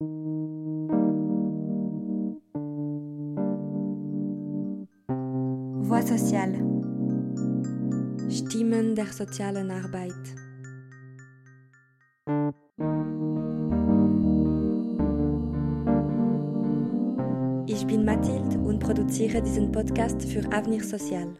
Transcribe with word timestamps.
Voix 0.00 0.06
sociale. 6.06 6.58
Stimmen 8.30 8.94
der 8.94 9.06
sozialen 9.06 9.72
Arbeit. 9.72 10.12
Ich 17.66 17.84
bin 17.84 18.04
Mathilde 18.04 18.56
und 18.60 18.78
produziere 18.78 19.42
diesen 19.42 19.72
Podcast 19.72 20.22
für 20.22 20.46
Avenir 20.52 20.84
Social. 20.84 21.34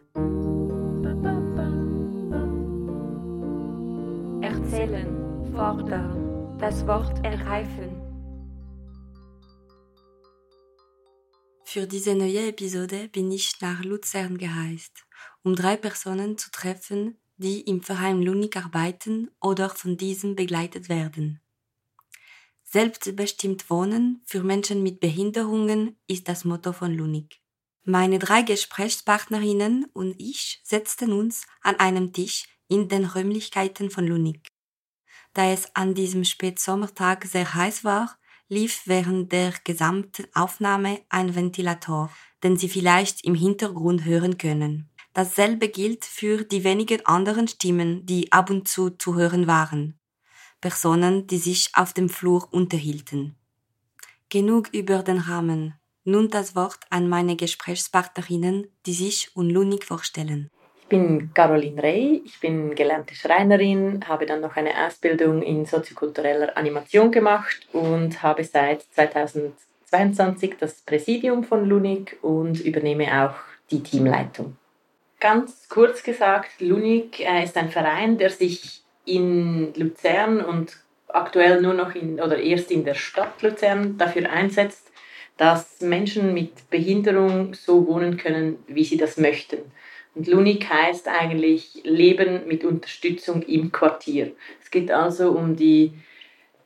Erzählen, 4.41 5.07
fordern, 5.53 6.57
das 6.59 6.85
Wort 6.85 7.25
ergreifen. 7.25 8.08
Für 11.71 11.85
diese 11.85 12.15
neue 12.15 12.47
Episode 12.47 13.09
bin 13.09 13.31
ich 13.31 13.61
nach 13.61 13.83
Luzern 13.83 14.39
gereist, 14.39 15.05
um 15.43 15.55
drei 15.55 15.77
Personen 15.77 16.35
zu 16.35 16.49
treffen, 16.49 17.19
die 17.37 17.61
im 17.61 17.83
Verein 17.83 18.23
Lunik 18.23 18.57
arbeiten 18.57 19.29
oder 19.39 19.69
von 19.69 19.95
diesem 19.95 20.35
begleitet 20.35 20.89
werden. 20.89 21.41
Selbstbestimmt 22.63 23.69
Wohnen 23.69 24.23
für 24.25 24.41
Menschen 24.41 24.81
mit 24.81 24.99
Behinderungen 24.99 25.95
ist 26.07 26.27
das 26.27 26.43
Motto 26.43 26.73
von 26.73 26.91
Lunik. 26.91 27.39
Meine 27.83 28.17
drei 28.17 28.41
Gesprächspartnerinnen 28.41 29.85
und 29.93 30.19
ich 30.19 30.61
setzten 30.63 31.13
uns 31.13 31.45
an 31.61 31.75
einem 31.75 32.13
Tisch 32.13 32.45
in 32.67 32.89
den 32.89 33.05
Räumlichkeiten 33.05 33.91
von 33.91 34.07
Lunik. 34.07 34.47
Da 35.33 35.51
es 35.51 35.75
an 35.75 35.93
diesem 35.93 36.23
Spätsommertag 36.23 37.25
sehr 37.25 37.53
heiß 37.53 37.83
war, 37.83 38.18
lief 38.49 38.81
während 38.85 39.31
der 39.31 39.53
gesamten 39.63 40.25
Aufnahme 40.33 40.99
ein 41.09 41.35
Ventilator, 41.35 42.11
den 42.43 42.57
Sie 42.57 42.67
vielleicht 42.67 43.23
im 43.23 43.35
Hintergrund 43.35 44.05
hören 44.05 44.37
können. 44.37 44.89
Dasselbe 45.13 45.69
gilt 45.69 46.05
für 46.05 46.43
die 46.43 46.63
wenigen 46.63 47.05
anderen 47.05 47.47
Stimmen, 47.47 48.05
die 48.05 48.31
ab 48.31 48.49
und 48.49 48.67
zu 48.67 48.89
zu 48.89 49.15
hören 49.15 49.47
waren. 49.47 49.99
Personen, 50.61 51.27
die 51.27 51.37
sich 51.37 51.69
auf 51.73 51.93
dem 51.93 52.09
Flur 52.09 52.51
unterhielten. 52.51 53.35
Genug 54.29 54.69
über 54.73 55.03
den 55.03 55.19
Rahmen. 55.19 55.75
Nun 56.03 56.29
das 56.29 56.55
Wort 56.55 56.79
an 56.89 57.07
meine 57.07 57.35
Gesprächspartnerinnen, 57.35 58.67
die 58.85 58.93
sich 58.93 59.35
und 59.35 59.49
Lunik 59.49 59.85
vorstellen. 59.85 60.49
Ich 60.89 60.97
bin 60.97 61.29
Caroline 61.35 61.83
Rey, 61.83 62.19
ich 62.25 62.39
bin 62.39 62.73
gelernte 62.73 63.13
Schreinerin, 63.13 64.03
habe 64.07 64.25
dann 64.25 64.41
noch 64.41 64.55
eine 64.55 64.71
Ausbildung 64.87 65.43
in 65.43 65.63
soziokultureller 65.63 66.57
Animation 66.57 67.11
gemacht 67.11 67.67
und 67.73 68.23
habe 68.23 68.43
seit 68.43 68.81
2022 68.95 70.55
das 70.59 70.81
Präsidium 70.81 71.43
von 71.43 71.69
Lunik 71.69 72.17
und 72.23 72.59
übernehme 72.61 73.23
auch 73.23 73.35
die 73.69 73.83
Teamleitung. 73.83 74.57
Ganz 75.19 75.69
kurz 75.69 76.01
gesagt, 76.01 76.59
Lunik 76.59 77.19
äh, 77.19 77.43
ist 77.43 77.55
ein 77.55 77.69
Verein, 77.69 78.17
der 78.17 78.31
sich 78.31 78.81
in 79.05 79.71
Luzern 79.75 80.43
und 80.43 80.75
aktuell 81.07 81.61
nur 81.61 81.75
noch 81.75 81.93
in 81.93 82.19
oder 82.19 82.39
erst 82.39 82.71
in 82.71 82.83
der 82.83 82.95
Stadt 82.95 83.43
Luzern 83.43 83.99
dafür 83.99 84.27
einsetzt, 84.31 84.91
dass 85.37 85.81
Menschen 85.81 86.33
mit 86.33 86.67
Behinderung 86.71 87.53
so 87.53 87.85
wohnen 87.85 88.17
können, 88.17 88.57
wie 88.65 88.83
sie 88.83 88.97
das 88.97 89.17
möchten. 89.17 89.59
Und 90.19 90.27
Lunik 90.27 90.69
heißt 90.69 91.07
eigentlich 91.07 91.79
Leben 91.85 92.45
mit 92.45 92.65
Unterstützung 92.65 93.41
im 93.43 93.71
Quartier. 93.71 94.33
Es 94.61 94.69
geht 94.69 94.91
also 94.91 95.31
um 95.31 95.55
die 95.55 95.93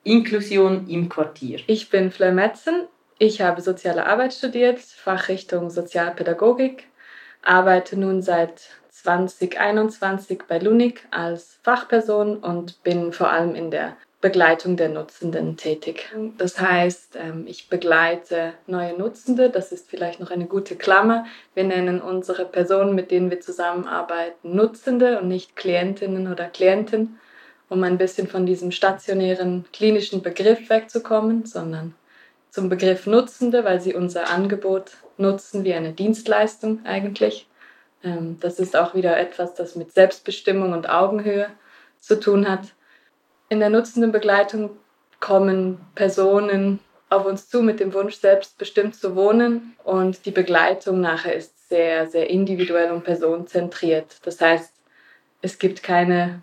Inklusion 0.03 0.89
im 0.89 1.07
Quartier. 1.07 1.59
Ich 1.67 1.91
bin 1.91 2.09
Fleur 2.09 2.31
Metzen. 2.31 2.87
Ich 3.19 3.41
habe 3.41 3.61
soziale 3.61 4.07
Arbeit 4.07 4.33
studiert, 4.33 4.79
Fachrichtung 4.79 5.69
Sozialpädagogik, 5.69 6.87
arbeite 7.43 7.95
nun 7.95 8.23
seit 8.23 8.71
2021 8.89 10.45
bei 10.47 10.57
Lunik 10.57 11.05
als 11.11 11.59
Fachperson 11.61 12.37
und 12.37 12.81
bin 12.81 13.13
vor 13.13 13.29
allem 13.29 13.53
in 13.53 13.69
der 13.69 13.95
Begleitung 14.23 14.77
der 14.77 14.87
Nutzenden 14.87 15.57
tätig. 15.57 16.09
Das 16.37 16.57
heißt, 16.57 17.17
ähm, 17.21 17.43
ich 17.45 17.67
begleite 17.67 18.53
neue 18.67 18.97
Nutzende. 18.97 19.49
Das 19.49 19.73
ist 19.73 19.89
vielleicht 19.89 20.21
noch 20.21 20.31
eine 20.31 20.45
gute 20.45 20.77
Klammer. 20.77 21.25
Wir 21.55 21.65
nennen 21.65 22.01
unsere 22.01 22.45
Personen, 22.45 22.95
mit 22.95 23.11
denen 23.11 23.29
wir 23.29 23.41
zusammenarbeiten, 23.41 24.55
Nutzende 24.55 25.19
und 25.19 25.27
nicht 25.27 25.57
Klientinnen 25.57 26.31
oder 26.31 26.45
Klienten, 26.45 27.19
um 27.67 27.83
ein 27.83 27.97
bisschen 27.97 28.29
von 28.29 28.45
diesem 28.45 28.71
stationären 28.71 29.65
klinischen 29.73 30.21
Begriff 30.21 30.69
wegzukommen, 30.69 31.45
sondern 31.45 31.93
zum 32.49 32.69
Begriff 32.69 33.05
Nutzende, 33.05 33.65
weil 33.65 33.81
sie 33.81 33.93
unser 33.93 34.29
Angebot 34.29 34.91
nutzen 35.17 35.65
wie 35.65 35.73
eine 35.73 35.91
Dienstleistung 35.91 36.79
eigentlich. 36.85 37.45
Ähm, 38.05 38.37
das 38.39 38.57
ist 38.59 38.77
auch 38.77 38.95
wieder 38.95 39.17
etwas, 39.17 39.53
das 39.53 39.75
mit 39.75 39.91
Selbstbestimmung 39.91 40.71
und 40.71 40.89
Augenhöhe 40.89 41.47
zu 41.99 42.21
tun 42.21 42.49
hat. 42.49 42.69
In 43.53 43.59
der 43.59 43.69
nutzenden 43.69 44.11
Begleitung 44.11 44.71
kommen 45.19 45.79
Personen 45.93 46.79
auf 47.11 47.27
uns 47.27 47.49
zu 47.49 47.61
mit 47.61 47.79
dem 47.79 47.93
Wunsch, 47.93 48.15
selbstbestimmt 48.15 48.95
zu 48.95 49.15
wohnen 49.15 49.75
und 49.83 50.25
die 50.25 50.31
Begleitung 50.31 51.01
nachher 51.01 51.35
ist 51.35 51.69
sehr, 51.69 52.07
sehr 52.07 52.31
individuell 52.31 52.89
und 52.91 53.03
personenzentriert. 53.03 54.17
Das 54.23 54.41
heißt, 54.41 54.73
es 55.43 55.59
gibt 55.59 55.83
keine 55.83 56.41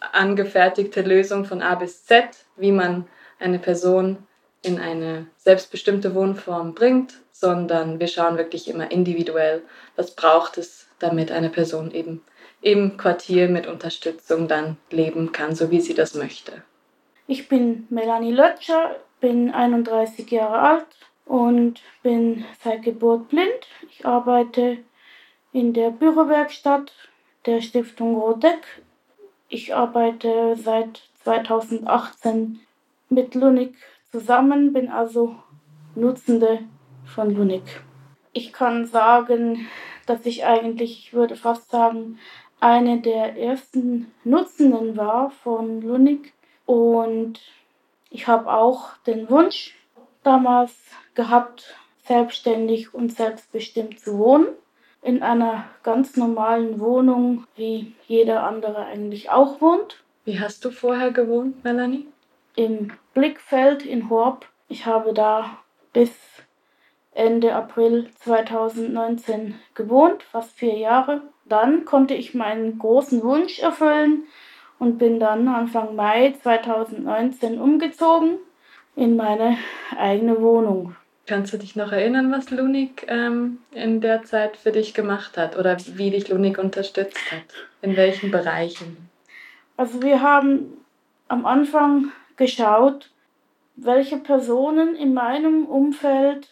angefertigte 0.00 1.02
Lösung 1.02 1.44
von 1.44 1.60
A 1.60 1.74
bis 1.74 2.06
Z, 2.06 2.24
wie 2.56 2.72
man 2.72 3.06
eine 3.38 3.58
Person 3.58 4.16
in 4.62 4.80
eine 4.80 5.26
selbstbestimmte 5.36 6.14
Wohnform 6.14 6.74
bringt, 6.74 7.16
sondern 7.32 8.00
wir 8.00 8.08
schauen 8.08 8.38
wirklich 8.38 8.70
immer 8.70 8.90
individuell, 8.90 9.60
was 9.94 10.12
braucht 10.12 10.56
es, 10.56 10.86
damit 11.00 11.30
eine 11.30 11.50
Person 11.50 11.90
eben 11.90 12.22
im 12.60 12.96
Quartier 12.96 13.48
mit 13.48 13.66
Unterstützung 13.66 14.48
dann 14.48 14.76
leben 14.90 15.32
kann, 15.32 15.54
so 15.54 15.70
wie 15.70 15.80
sie 15.80 15.94
das 15.94 16.14
möchte. 16.14 16.62
Ich 17.26 17.48
bin 17.48 17.86
Melanie 17.90 18.32
Lötscher, 18.32 18.96
bin 19.20 19.50
31 19.50 20.30
Jahre 20.30 20.60
alt 20.60 20.86
und 21.24 21.82
bin 22.02 22.44
seit 22.62 22.82
Geburt 22.82 23.28
blind. 23.28 23.66
Ich 23.90 24.06
arbeite 24.06 24.78
in 25.52 25.72
der 25.72 25.90
Bürowerkstatt 25.90 26.92
der 27.46 27.60
Stiftung 27.60 28.16
Rodeck. 28.16 28.82
Ich 29.48 29.74
arbeite 29.74 30.56
seit 30.56 31.02
2018 31.24 32.60
mit 33.08 33.34
Lunik 33.34 33.74
zusammen, 34.10 34.72
bin 34.72 34.88
also 34.88 35.36
Nutzende 35.94 36.60
von 37.04 37.34
Lunik. 37.34 37.82
Ich 38.32 38.52
kann 38.52 38.86
sagen, 38.86 39.66
dass 40.06 40.24
ich 40.26 40.44
eigentlich, 40.44 40.98
ich 40.98 41.12
würde 41.12 41.36
fast 41.36 41.70
sagen, 41.70 42.18
eine 42.60 43.00
der 43.00 43.36
ersten 43.36 44.12
Nutzenden 44.24 44.96
war 44.96 45.30
von 45.30 45.80
Lunik 45.80 46.32
und 46.66 47.40
ich 48.10 48.26
habe 48.26 48.52
auch 48.52 48.96
den 49.06 49.28
Wunsch 49.30 49.76
damals 50.22 50.74
gehabt, 51.14 51.76
selbstständig 52.04 52.94
und 52.94 53.12
selbstbestimmt 53.12 54.00
zu 54.00 54.18
wohnen. 54.18 54.46
In 55.02 55.22
einer 55.22 55.64
ganz 55.82 56.16
normalen 56.16 56.80
Wohnung, 56.80 57.46
wie 57.54 57.94
jeder 58.06 58.42
andere 58.42 58.84
eigentlich 58.86 59.30
auch 59.30 59.60
wohnt. 59.60 60.02
Wie 60.24 60.40
hast 60.40 60.64
du 60.64 60.70
vorher 60.70 61.12
gewohnt, 61.12 61.62
Melanie? 61.64 62.08
Im 62.56 62.92
Blickfeld 63.14 63.86
in 63.86 64.10
Horb. 64.10 64.46
Ich 64.68 64.86
habe 64.86 65.14
da 65.14 65.58
bis 65.92 66.10
Ende 67.12 67.54
April 67.54 68.10
2019 68.16 69.58
gewohnt, 69.74 70.22
fast 70.22 70.56
vier 70.58 70.76
Jahre. 70.76 71.22
Dann 71.48 71.84
konnte 71.84 72.14
ich 72.14 72.34
meinen 72.34 72.78
großen 72.78 73.22
Wunsch 73.22 73.58
erfüllen 73.60 74.24
und 74.78 74.98
bin 74.98 75.18
dann 75.18 75.48
Anfang 75.48 75.96
Mai 75.96 76.34
2019 76.42 77.60
umgezogen 77.60 78.38
in 78.96 79.16
meine 79.16 79.56
eigene 79.96 80.40
Wohnung. 80.40 80.94
Kannst 81.26 81.52
du 81.52 81.58
dich 81.58 81.76
noch 81.76 81.92
erinnern, 81.92 82.32
was 82.32 82.50
Lunik 82.50 83.04
ähm, 83.08 83.58
in 83.72 84.00
der 84.00 84.22
Zeit 84.24 84.56
für 84.56 84.72
dich 84.72 84.94
gemacht 84.94 85.36
hat 85.36 85.58
oder 85.58 85.76
wie 85.94 86.10
dich 86.10 86.28
Lunik 86.28 86.58
unterstützt 86.58 87.30
hat? 87.30 87.44
In 87.82 87.96
welchen 87.96 88.30
Bereichen? 88.30 89.08
Also 89.76 90.02
wir 90.02 90.22
haben 90.22 90.78
am 91.28 91.44
Anfang 91.44 92.12
geschaut, 92.36 93.10
welche 93.76 94.16
Personen 94.16 94.96
in 94.96 95.12
meinem 95.14 95.66
Umfeld 95.66 96.48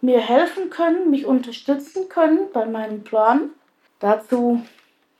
mir 0.00 0.20
helfen 0.20 0.70
können, 0.70 1.10
mich 1.10 1.26
unterstützen 1.26 2.08
können 2.08 2.48
bei 2.52 2.66
meinem 2.66 3.02
Plan. 3.02 3.50
Dazu 4.00 4.62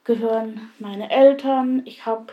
gehören 0.04 0.70
meine 0.78 1.10
Eltern. 1.10 1.82
Ich 1.84 2.06
habe 2.06 2.32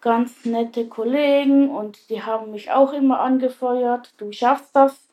ganz 0.00 0.44
nette 0.44 0.86
Kollegen 0.86 1.70
und 1.70 2.10
die 2.10 2.22
haben 2.22 2.50
mich 2.50 2.70
auch 2.70 2.92
immer 2.92 3.20
angefeuert, 3.20 4.12
du 4.18 4.32
schaffst 4.32 4.74
das. 4.74 5.08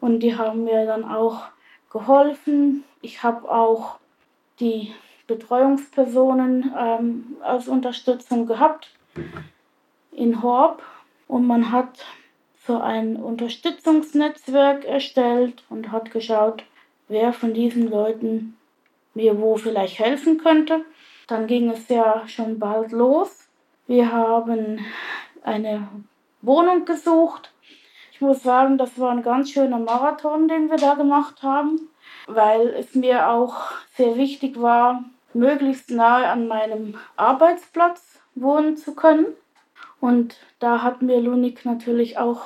Und 0.00 0.20
die 0.20 0.36
haben 0.36 0.64
mir 0.64 0.86
dann 0.86 1.04
auch 1.04 1.42
geholfen. 1.90 2.84
Ich 3.00 3.22
habe 3.22 3.50
auch 3.50 3.98
die 4.60 4.94
Betreuungspersonen 5.26 6.72
ähm, 6.78 7.36
als 7.42 7.66
Unterstützung 7.66 8.46
gehabt 8.46 8.90
in 10.12 10.42
Horb 10.42 10.82
und 11.26 11.46
man 11.46 11.72
hat 11.72 12.04
so 12.66 12.78
ein 12.78 13.16
Unterstützungsnetzwerk 13.16 14.84
erstellt 14.84 15.62
und 15.68 15.90
hat 15.90 16.10
geschaut, 16.10 16.64
wer 17.08 17.32
von 17.32 17.54
diesen 17.54 17.90
Leuten 17.90 18.56
mir 19.16 19.40
wo 19.40 19.56
vielleicht 19.56 19.98
helfen 19.98 20.38
könnte. 20.38 20.84
Dann 21.26 21.48
ging 21.48 21.70
es 21.70 21.88
ja 21.88 22.22
schon 22.28 22.60
bald 22.60 22.92
los. 22.92 23.48
Wir 23.88 24.12
haben 24.12 24.78
eine 25.42 25.88
Wohnung 26.42 26.84
gesucht. 26.84 27.52
Ich 28.12 28.20
muss 28.20 28.42
sagen, 28.42 28.78
das 28.78 28.98
war 28.98 29.10
ein 29.10 29.22
ganz 29.22 29.50
schöner 29.50 29.78
Marathon, 29.78 30.48
den 30.48 30.70
wir 30.70 30.76
da 30.76 30.94
gemacht 30.94 31.42
haben, 31.42 31.80
weil 32.26 32.68
es 32.68 32.94
mir 32.94 33.28
auch 33.28 33.72
sehr 33.96 34.16
wichtig 34.16 34.60
war, 34.60 35.04
möglichst 35.34 35.90
nahe 35.90 36.28
an 36.28 36.46
meinem 36.46 36.98
Arbeitsplatz 37.16 38.20
wohnen 38.34 38.76
zu 38.76 38.94
können. 38.94 39.26
Und 40.00 40.36
da 40.58 40.82
hat 40.82 41.02
mir 41.02 41.20
Lunik 41.20 41.64
natürlich 41.64 42.18
auch 42.18 42.42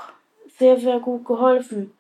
sehr, 0.59 0.79
sehr 0.79 1.01
gut 1.01 1.25
geholfen. 1.25 1.93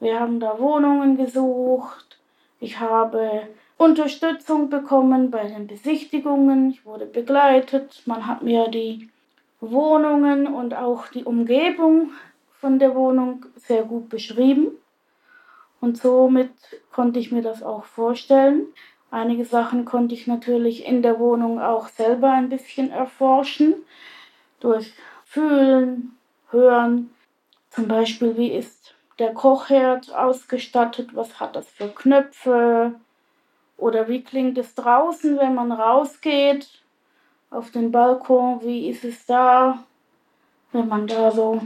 Wir 0.00 0.20
haben 0.20 0.40
da 0.40 0.58
Wohnungen 0.58 1.16
gesucht. 1.16 2.18
Ich 2.60 2.80
habe 2.80 3.48
Unterstützung 3.78 4.70
bekommen 4.70 5.30
bei 5.30 5.46
den 5.46 5.66
Besichtigungen. 5.66 6.70
Ich 6.70 6.86
wurde 6.86 7.06
begleitet. 7.06 8.02
Man 8.06 8.26
hat 8.26 8.42
mir 8.42 8.68
die 8.68 9.10
Wohnungen 9.60 10.46
und 10.46 10.74
auch 10.74 11.08
die 11.08 11.24
Umgebung 11.24 12.12
von 12.58 12.78
der 12.78 12.94
Wohnung 12.94 13.44
sehr 13.56 13.82
gut 13.82 14.08
beschrieben. 14.08 14.68
Und 15.80 15.98
somit 15.98 16.50
konnte 16.90 17.18
ich 17.18 17.32
mir 17.32 17.42
das 17.42 17.62
auch 17.62 17.84
vorstellen. 17.84 18.66
Einige 19.10 19.44
Sachen 19.44 19.84
konnte 19.84 20.14
ich 20.14 20.26
natürlich 20.26 20.86
in 20.86 21.02
der 21.02 21.18
Wohnung 21.18 21.60
auch 21.60 21.88
selber 21.88 22.30
ein 22.32 22.48
bisschen 22.48 22.90
erforschen. 22.90 23.74
Durch 24.60 24.94
Fühlen, 25.24 26.16
Hören. 26.50 27.10
Zum 27.70 27.88
Beispiel, 27.88 28.36
wie 28.38 28.52
ist 28.52 28.94
der 29.18 29.34
Kochherd 29.34 30.14
ausgestattet? 30.14 31.10
Was 31.14 31.38
hat 31.40 31.56
das 31.56 31.68
für 31.68 31.88
Knöpfe? 31.88 32.94
Oder 33.76 34.08
wie 34.08 34.22
klingt 34.22 34.56
es 34.58 34.74
draußen, 34.74 35.38
wenn 35.38 35.54
man 35.54 35.72
rausgeht 35.72 36.68
auf 37.50 37.70
den 37.70 37.92
Balkon? 37.92 38.62
Wie 38.62 38.88
ist 38.88 39.04
es 39.04 39.26
da, 39.26 39.84
wenn 40.72 40.88
man 40.88 41.06
da 41.06 41.30
so 41.30 41.60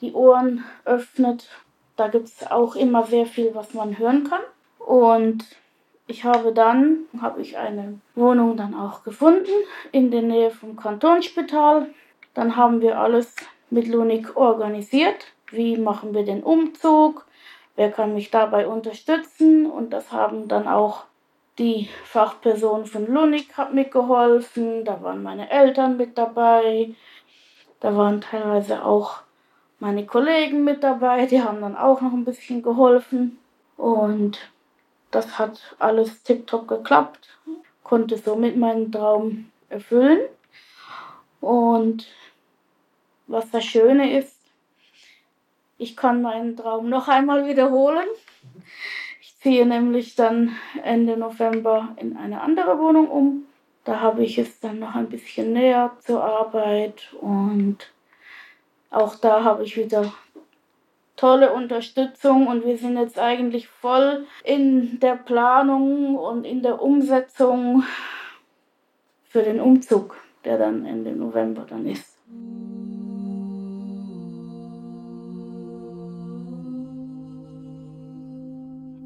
die 0.00 0.12
Ohren 0.12 0.64
öffnet? 0.84 1.48
Da 1.96 2.08
gibt 2.08 2.28
es 2.28 2.50
auch 2.50 2.76
immer 2.76 3.04
sehr 3.04 3.26
viel, 3.26 3.54
was 3.54 3.74
man 3.74 3.98
hören 3.98 4.24
kann. 4.24 4.42
Und 4.78 5.44
ich 6.06 6.24
habe 6.24 6.52
dann, 6.52 7.04
habe 7.20 7.40
ich 7.40 7.56
eine 7.56 8.00
Wohnung 8.14 8.56
dann 8.56 8.74
auch 8.74 9.04
gefunden 9.04 9.52
in 9.92 10.10
der 10.10 10.22
Nähe 10.22 10.50
vom 10.50 10.76
Kantonsspital. 10.76 11.88
Dann 12.34 12.56
haben 12.56 12.80
wir 12.80 12.98
alles 12.98 13.34
mit 13.70 13.86
Lunik 13.88 14.36
organisiert. 14.36 15.26
Wie 15.50 15.76
machen 15.76 16.14
wir 16.14 16.24
den 16.24 16.42
Umzug? 16.42 17.26
Wer 17.76 17.90
kann 17.90 18.14
mich 18.14 18.30
dabei 18.30 18.66
unterstützen? 18.66 19.70
Und 19.70 19.90
das 19.90 20.12
haben 20.12 20.48
dann 20.48 20.68
auch 20.68 21.04
die 21.58 21.88
Fachperson 22.04 22.86
von 22.86 23.06
Lunik 23.06 23.56
hat 23.56 23.72
mitgeholfen, 23.72 24.84
da 24.84 25.02
waren 25.02 25.22
meine 25.22 25.50
Eltern 25.50 25.96
mit 25.96 26.18
dabei, 26.18 26.94
da 27.80 27.96
waren 27.96 28.20
teilweise 28.20 28.84
auch 28.84 29.20
meine 29.78 30.04
Kollegen 30.06 30.64
mit 30.64 30.82
dabei, 30.82 31.26
die 31.26 31.42
haben 31.42 31.60
dann 31.60 31.76
auch 31.76 32.00
noch 32.00 32.12
ein 32.12 32.24
bisschen 32.24 32.62
geholfen. 32.62 33.38
Und 33.76 34.38
das 35.10 35.38
hat 35.38 35.76
alles 35.78 36.22
tiptop 36.22 36.66
geklappt, 36.66 37.28
konnte 37.82 38.18
somit 38.18 38.56
meinen 38.56 38.90
Traum 38.90 39.50
erfüllen. 39.68 40.20
Und 41.40 42.06
was 43.26 43.50
das 43.50 43.64
Schöne 43.64 44.18
ist, 44.18 44.33
ich 45.78 45.96
kann 45.96 46.22
meinen 46.22 46.56
Traum 46.56 46.88
noch 46.88 47.08
einmal 47.08 47.46
wiederholen. 47.46 48.06
Ich 49.20 49.38
ziehe 49.40 49.66
nämlich 49.66 50.14
dann 50.14 50.56
Ende 50.82 51.16
November 51.16 51.94
in 51.96 52.16
eine 52.16 52.40
andere 52.40 52.78
Wohnung 52.78 53.08
um. 53.08 53.46
Da 53.84 54.00
habe 54.00 54.24
ich 54.24 54.38
es 54.38 54.60
dann 54.60 54.78
noch 54.78 54.94
ein 54.94 55.08
bisschen 55.08 55.52
näher 55.52 55.92
zur 56.00 56.24
Arbeit 56.24 57.12
und 57.20 57.78
auch 58.90 59.16
da 59.16 59.44
habe 59.44 59.64
ich 59.64 59.76
wieder 59.76 60.12
tolle 61.16 61.52
Unterstützung 61.52 62.46
und 62.46 62.64
wir 62.64 62.78
sind 62.78 62.96
jetzt 62.96 63.18
eigentlich 63.18 63.68
voll 63.68 64.26
in 64.42 64.98
der 65.00 65.16
Planung 65.16 66.16
und 66.16 66.44
in 66.44 66.62
der 66.62 66.80
Umsetzung 66.80 67.84
für 69.28 69.42
den 69.42 69.60
Umzug, 69.60 70.16
der 70.44 70.58
dann 70.58 70.86
Ende 70.86 71.12
November 71.12 71.66
dann 71.68 71.86
ist. 71.86 72.16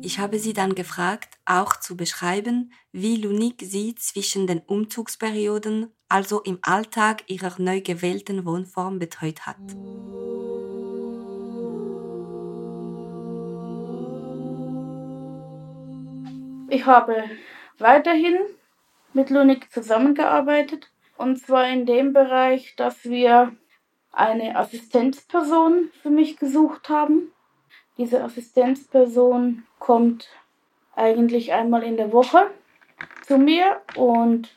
Ich 0.09 0.19
habe 0.19 0.39
sie 0.39 0.55
dann 0.55 0.75
gefragt, 0.75 1.37
auch 1.45 1.77
zu 1.77 1.95
beschreiben, 1.95 2.73
wie 2.93 3.17
Lunik 3.17 3.57
sie 3.61 3.95
zwischen 3.95 4.47
den 4.47 4.61
Umzugsperioden, 4.61 5.93
also 6.09 6.41
im 6.41 6.61
Alltag 6.63 7.25
ihrer 7.27 7.61
neu 7.61 7.83
gewählten 7.83 8.47
Wohnform 8.47 8.99
betreut 8.99 9.45
hat. 9.45 9.59
Ich 16.71 16.87
habe 16.87 17.25
weiterhin 17.77 18.39
mit 19.13 19.29
Lunik 19.29 19.71
zusammengearbeitet 19.71 20.91
und 21.19 21.39
zwar 21.39 21.69
in 21.69 21.85
dem 21.85 22.15
Bereich, 22.15 22.75
dass 22.77 23.05
wir 23.05 23.55
eine 24.11 24.57
Assistenzperson 24.57 25.91
für 26.01 26.09
mich 26.09 26.39
gesucht 26.39 26.89
haben. 26.89 27.31
Diese 27.99 28.23
Assistenzperson 28.23 29.65
kommt 29.81 30.29
eigentlich 30.95 31.53
einmal 31.53 31.83
in 31.83 31.97
der 31.97 32.13
Woche 32.13 32.51
zu 33.27 33.39
mir 33.39 33.81
und 33.97 34.49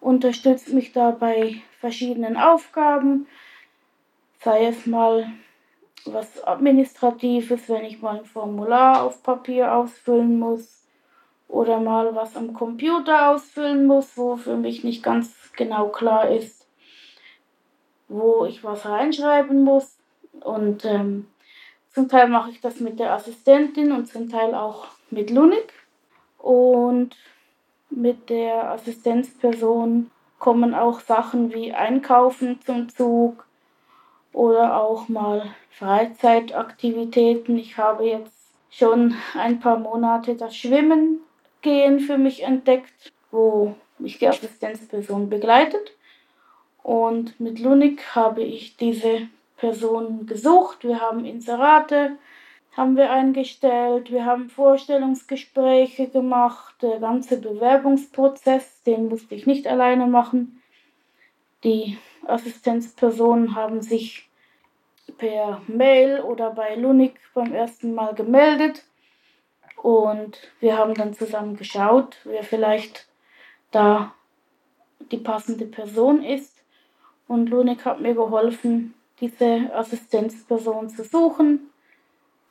unterstützt 0.00 0.72
mich 0.72 0.92
da 0.92 1.10
bei 1.10 1.56
verschiedenen 1.80 2.36
Aufgaben, 2.36 3.26
sei 4.40 4.66
es 4.66 4.86
mal 4.86 5.30
was 6.06 6.42
Administratives, 6.46 7.68
wenn 7.68 7.84
ich 7.84 8.00
mal 8.00 8.18
ein 8.18 8.24
Formular 8.24 9.02
auf 9.02 9.22
Papier 9.22 9.74
ausfüllen 9.74 10.38
muss 10.38 10.86
oder 11.48 11.80
mal 11.80 12.14
was 12.14 12.36
am 12.36 12.54
Computer 12.54 13.30
ausfüllen 13.30 13.86
muss, 13.86 14.16
wo 14.16 14.36
für 14.36 14.56
mich 14.56 14.84
nicht 14.84 15.02
ganz 15.02 15.34
genau 15.56 15.88
klar 15.88 16.30
ist, 16.30 16.66
wo 18.08 18.44
ich 18.46 18.64
was 18.64 18.86
reinschreiben 18.86 19.64
muss. 19.64 19.98
Und 20.40 20.84
ähm, 20.84 21.26
zum 21.92 22.08
Teil 22.08 22.28
mache 22.28 22.50
ich 22.50 22.60
das 22.60 22.80
mit 22.80 22.98
der 22.98 23.12
Assistentin 23.12 23.92
und 23.92 24.06
zum 24.06 24.28
Teil 24.30 24.54
auch 24.54 24.86
mit 25.10 25.30
Lunik. 25.30 25.72
Und 26.38 27.16
mit 27.90 28.30
der 28.30 28.70
Assistenzperson 28.70 30.10
kommen 30.38 30.74
auch 30.74 31.00
Sachen 31.00 31.52
wie 31.52 31.72
Einkaufen 31.72 32.60
zum 32.62 32.88
Zug 32.88 33.44
oder 34.32 34.80
auch 34.80 35.08
mal 35.08 35.54
Freizeitaktivitäten. 35.70 37.58
Ich 37.58 37.76
habe 37.76 38.04
jetzt 38.04 38.52
schon 38.70 39.14
ein 39.34 39.58
paar 39.60 39.78
Monate 39.78 40.36
das 40.36 40.56
Schwimmen 40.56 41.20
gehen 41.62 42.00
für 42.00 42.18
mich 42.18 42.42
entdeckt, 42.42 43.12
wo 43.30 43.74
mich 43.98 44.18
die 44.18 44.28
Assistenzperson 44.28 45.28
begleitet. 45.28 45.92
Und 46.82 47.38
mit 47.40 47.58
Lunik 47.58 48.14
habe 48.14 48.42
ich 48.42 48.76
diese 48.76 49.28
Personen 49.58 50.26
gesucht, 50.26 50.84
wir 50.84 51.00
haben 51.00 51.24
Inserate 51.24 52.16
haben 52.78 52.96
wir 52.96 53.10
eingestellt, 53.10 54.12
wir 54.12 54.24
haben 54.24 54.48
Vorstellungsgespräche 54.50 56.06
gemacht, 56.06 56.76
der 56.80 57.00
ganze 57.00 57.40
Bewerbungsprozess, 57.40 58.84
den 58.84 59.08
musste 59.08 59.34
ich 59.34 59.46
nicht 59.46 59.66
alleine 59.66 60.06
machen. 60.06 60.62
Die 61.64 61.98
Assistenzpersonen 62.24 63.56
haben 63.56 63.82
sich 63.82 64.28
per 65.16 65.60
Mail 65.66 66.20
oder 66.20 66.50
bei 66.50 66.76
Lunik 66.76 67.18
beim 67.34 67.52
ersten 67.52 67.94
Mal 67.94 68.14
gemeldet 68.14 68.84
und 69.82 70.38
wir 70.60 70.78
haben 70.78 70.94
dann 70.94 71.14
zusammen 71.14 71.56
geschaut, 71.56 72.18
wer 72.22 72.44
vielleicht 72.44 73.08
da 73.72 74.14
die 75.10 75.16
passende 75.16 75.66
Person 75.66 76.22
ist. 76.22 76.62
Und 77.26 77.48
Lunik 77.48 77.84
hat 77.84 78.00
mir 78.00 78.14
geholfen, 78.14 78.94
diese 79.20 79.70
Assistenzperson 79.74 80.88
zu 80.90 81.04
suchen 81.04 81.70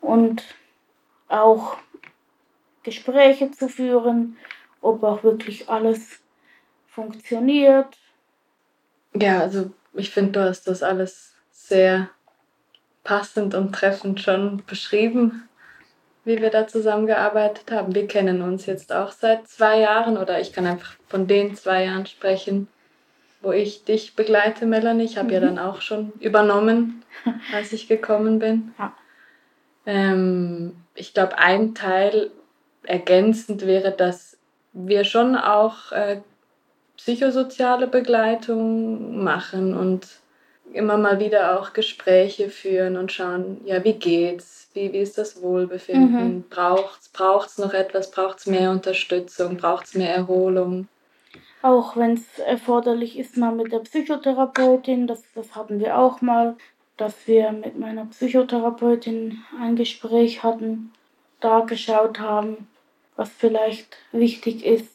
und 0.02 0.44
auch 1.28 1.78
Gespräche 2.84 3.52
zu 3.52 3.68
führen, 3.70 4.38
ob 4.82 5.04
auch 5.04 5.24
wirklich 5.24 5.70
alles 5.70 6.20
funktioniert. 6.88 7.98
Ja, 9.14 9.42
also 9.42 9.72
ich 9.94 10.12
finde, 10.12 10.32
du 10.34 10.44
hast 10.46 10.68
das 10.68 10.84
alles 10.84 11.34
sehr 11.52 12.10
passend 13.04 13.56
und 13.56 13.74
treffend 13.74 14.22
schon 14.22 14.64
beschrieben, 14.66 15.48
wie 16.24 16.42
wir 16.42 16.50
da 16.50 16.68
zusammengearbeitet 16.68 17.72
haben. 17.72 17.96
Wir 17.96 18.08
kennen 18.08 18.42
uns 18.42 18.66
jetzt 18.66 18.92
auch 18.92 19.12
seit 19.12 19.48
zwei 19.48 19.80
Jahren 19.80 20.18
oder 20.18 20.40
ich 20.40 20.54
kann 20.54 20.66
einfach 20.66 20.96
von 21.08 21.28
den 21.28 21.56
zwei 21.56 21.86
Jahren 21.86 22.06
sprechen. 22.06 22.68
Wo 23.42 23.52
ich 23.52 23.84
dich 23.84 24.16
begleite, 24.16 24.66
Melanie. 24.66 25.04
Ich 25.04 25.18
habe 25.18 25.28
mhm. 25.28 25.34
ja 25.34 25.40
dann 25.40 25.60
auch 25.60 25.82
schon 25.82 26.14
übernommen, 26.20 27.04
als 27.54 27.74
ich 27.74 27.88
gekommen 27.88 28.40
bin. 28.40 28.74
Ja. 28.78 28.94
Ähm, 29.86 30.76
ich 30.96 31.14
glaube, 31.14 31.38
ein 31.38 31.76
Teil 31.76 32.32
ergänzend 32.84 33.66
wäre, 33.66 33.92
dass 33.92 34.38
wir 34.74 35.04
schon 35.04 35.36
auch 35.36 35.92
äh, 35.92 36.22
psychosoziale 36.98 37.88
Begleitung 37.88 39.24
machen 39.24 39.76
und 39.76 40.08
immer 40.74 40.98
mal 40.98 41.20
wieder 41.20 41.58
auch 41.58 41.74
Gespräche 41.74 42.50
führen 42.50 42.98
und 42.98 43.12
schauen, 43.12 43.62
ja, 43.66 43.84
wie 43.84 43.94
geht's? 43.94 44.70
Wie, 44.74 44.92
wie 44.92 45.00
ist 45.00 45.18
das 45.18 45.42
Wohlbefinden? 45.42 46.36
Mhm. 46.36 46.44
Braucht's, 46.50 47.10
braucht's 47.10 47.58
noch 47.58 47.74
etwas? 47.74 48.12
Braucht's 48.12 48.46
mehr 48.46 48.72
Unterstützung? 48.72 49.58
Braucht's 49.58 49.96
mehr 49.96 50.14
Erholung? 50.14 50.88
Auch 51.62 51.98
wenn 51.98 52.14
es 52.14 52.40
erforderlich 52.40 53.18
ist, 53.18 53.38
mal 53.38 53.54
mit 53.54 53.72
der 53.72 53.80
Psychotherapeutin, 53.80 55.08
das, 55.08 55.24
das 55.34 55.56
hatten 55.56 55.80
wir 55.80 55.98
auch 55.98 56.22
mal, 56.22 56.56
dass 56.98 57.28
wir 57.28 57.52
mit 57.52 57.78
meiner 57.78 58.06
Psychotherapeutin 58.06 59.44
ein 59.60 59.76
Gespräch 59.76 60.44
hatten, 60.44 60.92
da 61.40 61.62
geschaut 61.62 62.20
haben, 62.20 62.68
was 63.16 63.30
vielleicht 63.30 63.98
wichtig 64.12 64.66
ist, 64.66 64.94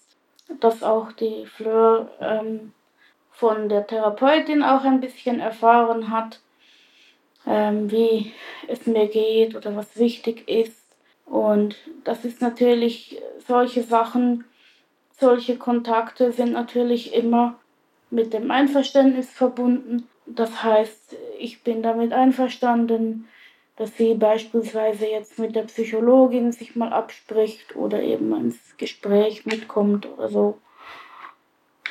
dass 0.60 0.82
auch 0.82 1.12
die 1.12 1.46
Fleur 1.46 2.10
ähm, 2.20 2.72
von 3.30 3.68
der 3.68 3.86
Therapeutin 3.86 4.62
auch 4.62 4.84
ein 4.84 5.00
bisschen 5.00 5.40
erfahren 5.40 6.10
hat, 6.10 6.40
ähm, 7.46 7.90
wie 7.90 8.32
es 8.68 8.86
mir 8.86 9.08
geht 9.08 9.54
oder 9.56 9.74
was 9.74 9.96
wichtig 9.96 10.48
ist. 10.48 10.80
Und 11.26 11.76
das 12.04 12.24
ist 12.24 12.40
natürlich 12.40 13.20
solche 13.46 13.82
Sachen, 13.82 14.44
solche 15.18 15.56
Kontakte 15.56 16.32
sind 16.32 16.52
natürlich 16.52 17.14
immer 17.14 17.58
mit 18.10 18.32
dem 18.32 18.50
Einverständnis 18.50 19.30
verbunden. 19.30 20.08
Das 20.26 20.62
heißt, 20.62 21.16
ich 21.38 21.62
bin 21.62 21.82
damit 21.82 22.12
einverstanden, 22.12 23.28
dass 23.76 23.96
sie 23.96 24.14
beispielsweise 24.14 25.06
jetzt 25.06 25.38
mit 25.38 25.56
der 25.56 25.62
Psychologin 25.62 26.52
sich 26.52 26.76
mal 26.76 26.92
abspricht 26.92 27.74
oder 27.74 28.02
eben 28.02 28.34
ins 28.36 28.76
Gespräch 28.76 29.46
mitkommt 29.46 30.06
oder 30.06 30.28
so. 30.28 30.58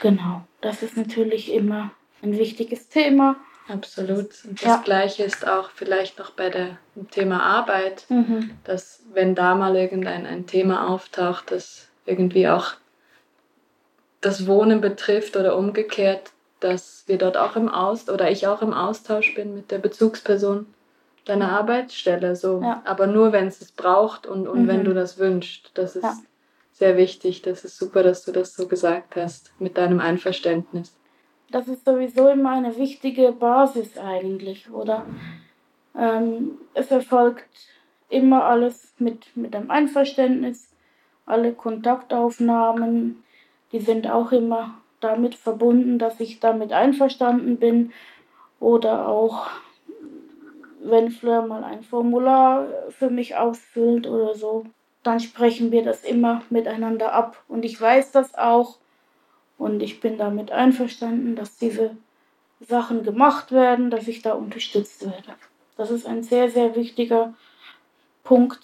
Genau, 0.02 0.42
das 0.62 0.84
ist 0.84 0.96
natürlich 0.96 1.52
immer 1.52 1.92
ein 2.22 2.38
wichtiges 2.38 2.90
Thema. 2.90 3.36
Absolut. 3.68 4.44
Und 4.46 4.62
das 4.62 4.62
ja. 4.64 4.82
Gleiche 4.84 5.24
ist 5.24 5.48
auch 5.48 5.70
vielleicht 5.72 6.20
noch 6.20 6.32
bei 6.32 6.50
der, 6.50 6.78
dem 6.96 7.10
Thema 7.10 7.42
Arbeit, 7.42 8.06
mhm. 8.10 8.52
dass 8.64 9.04
wenn 9.14 9.36
da 9.36 9.56
mal 9.56 9.76
irgendein 9.76 10.26
ein 10.26 10.46
Thema 10.46 10.90
auftaucht, 10.90 11.52
das 11.52 11.90
irgendwie 12.06 12.48
auch 12.48 12.74
das 14.22 14.48
Wohnen 14.48 14.82
betrifft 14.82 15.36
oder 15.36 15.58
umgekehrt, 15.58 16.32
dass 16.60 17.04
wir 17.08 17.18
dort 17.18 17.38
auch 17.38 17.56
im 17.56 17.70
Austausch 17.70 18.14
oder 18.14 18.32
ich 18.32 18.48
auch 18.48 18.62
im 18.62 18.74
Austausch 18.74 19.34
bin 19.36 19.56
mit 19.56 19.72
der 19.72 19.80
Bezugsperson 19.80 20.68
deiner 21.26 21.52
Arbeitsstelle. 21.52 22.36
So. 22.36 22.62
Ja. 22.62 22.82
Aber 22.86 23.08
nur, 23.08 23.32
wenn 23.32 23.48
es 23.48 23.62
es 23.62 23.72
braucht 23.72 24.28
und, 24.28 24.48
und 24.48 24.64
mhm. 24.64 24.68
wenn 24.68 24.84
du 24.84 24.94
das 24.94 25.18
wünschst. 25.18 25.72
Das 25.74 25.96
ist 25.96 26.04
ja 26.04 26.18
sehr 26.74 26.98
wichtig. 26.98 27.42
Das 27.42 27.64
ist 27.64 27.78
super, 27.78 28.04
dass 28.04 28.24
du 28.26 28.32
das 28.32 28.56
so 28.56 28.68
gesagt 28.68 29.16
hast, 29.16 29.52
mit 29.60 29.78
deinem 29.78 30.00
Einverständnis. 30.00 30.96
Das 31.50 31.68
ist 31.68 31.84
sowieso 31.84 32.30
immer 32.30 32.52
eine 32.52 32.78
wichtige 32.78 33.34
Basis 33.34 33.98
eigentlich, 33.98 34.72
oder? 34.72 35.06
Ähm, 35.98 36.60
es 36.74 36.90
erfolgt 36.92 37.50
immer 38.10 38.46
alles 38.46 38.94
mit, 39.00 39.36
mit 39.36 39.56
einem 39.56 39.70
Einverständnis. 39.70 40.70
Alle 41.26 41.54
Kontaktaufnahmen, 41.54 43.24
die 43.72 43.80
sind 43.80 44.10
auch 44.10 44.32
immer 44.32 44.76
damit 45.00 45.36
verbunden, 45.36 46.00
dass 46.00 46.20
ich 46.20 46.40
damit 46.40 46.72
einverstanden 46.74 47.58
bin. 47.58 47.92
Oder 48.60 49.08
auch, 49.08 49.48
wenn 50.84 51.12
Fleur 51.12 51.46
mal 51.46 51.64
ein 51.64 51.84
Formular 51.84 52.68
für 52.90 53.10
mich 53.10 53.36
ausfüllt 53.36 54.08
oder 54.08 54.36
so, 54.36 54.66
dann 55.04 55.20
sprechen 55.20 55.72
wir 55.72 55.84
das 55.84 56.04
immer 56.04 56.44
miteinander 56.50 57.14
ab. 57.14 57.44
Und 57.48 57.66
ich 57.66 57.80
weiß 57.80 58.12
das 58.12 58.36
auch 58.36 58.78
und 59.58 59.82
ich 59.82 60.00
bin 60.00 60.18
damit 60.18 60.52
einverstanden, 60.52 61.36
dass 61.36 61.58
diese 61.58 61.96
Sachen 62.60 63.04
gemacht 63.04 63.52
werden, 63.52 63.90
dass 63.90 64.08
ich 64.08 64.22
da 64.22 64.34
unterstützt 64.34 65.04
werde. 65.04 65.36
Das 65.78 65.90
ist 65.90 66.06
ein 66.06 66.22
sehr, 66.22 66.50
sehr 66.50 66.76
wichtiger 66.76 67.34
Punkt, 68.24 68.60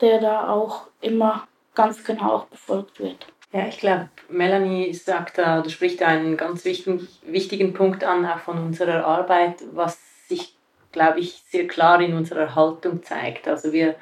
der 0.00 0.20
da 0.20 0.48
auch 0.48 0.86
immer 1.00 1.48
ganz 1.74 2.04
genau 2.04 2.32
auch 2.32 2.44
befolgt 2.46 3.00
wird. 3.00 3.26
Ja, 3.54 3.68
ich 3.68 3.78
glaube, 3.78 4.08
Melanie 4.28 4.92
sagt 4.94 5.38
da, 5.38 5.60
oder 5.60 5.70
spricht 5.70 6.00
da 6.00 6.08
einen 6.08 6.36
ganz 6.36 6.64
wichtigen, 6.64 7.06
wichtigen 7.24 7.72
Punkt 7.72 8.02
an, 8.02 8.26
auch 8.26 8.40
von 8.40 8.58
unserer 8.58 9.06
Arbeit, 9.06 9.62
was 9.72 9.96
sich, 10.26 10.56
glaube 10.90 11.20
ich, 11.20 11.40
sehr 11.50 11.68
klar 11.68 12.00
in 12.00 12.14
unserer 12.14 12.56
Haltung 12.56 13.04
zeigt. 13.04 13.46
Also 13.46 13.72
wir 13.72 13.94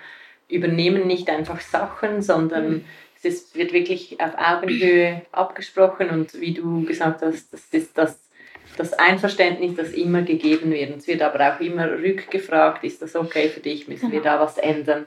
übernehmen 0.48 1.06
nicht 1.06 1.28
einfach 1.28 1.60
Sachen, 1.60 2.22
sondern 2.22 2.70
mhm. 2.70 2.84
es 3.18 3.26
ist, 3.26 3.54
wird 3.54 3.74
wirklich 3.74 4.18
auf 4.22 4.32
Augenhöhe 4.38 5.20
abgesprochen 5.32 6.08
und 6.08 6.40
wie 6.40 6.54
du 6.54 6.86
gesagt 6.86 7.20
hast, 7.20 7.52
das 7.52 7.66
ist 7.72 7.98
das, 7.98 8.18
das 8.78 8.94
Einverständnis, 8.94 9.76
das 9.76 9.90
immer 9.90 10.22
gegeben 10.22 10.70
wird. 10.70 10.92
Und 10.92 11.00
es 11.00 11.06
wird 11.06 11.20
aber 11.20 11.54
auch 11.54 11.60
immer 11.60 11.90
rückgefragt, 11.90 12.84
ist 12.84 13.02
das 13.02 13.14
okay 13.14 13.50
für 13.50 13.60
dich, 13.60 13.86
müssen 13.86 14.12
wir 14.12 14.20
genau. 14.20 14.36
da 14.38 14.40
was 14.40 14.56
ändern? 14.56 15.04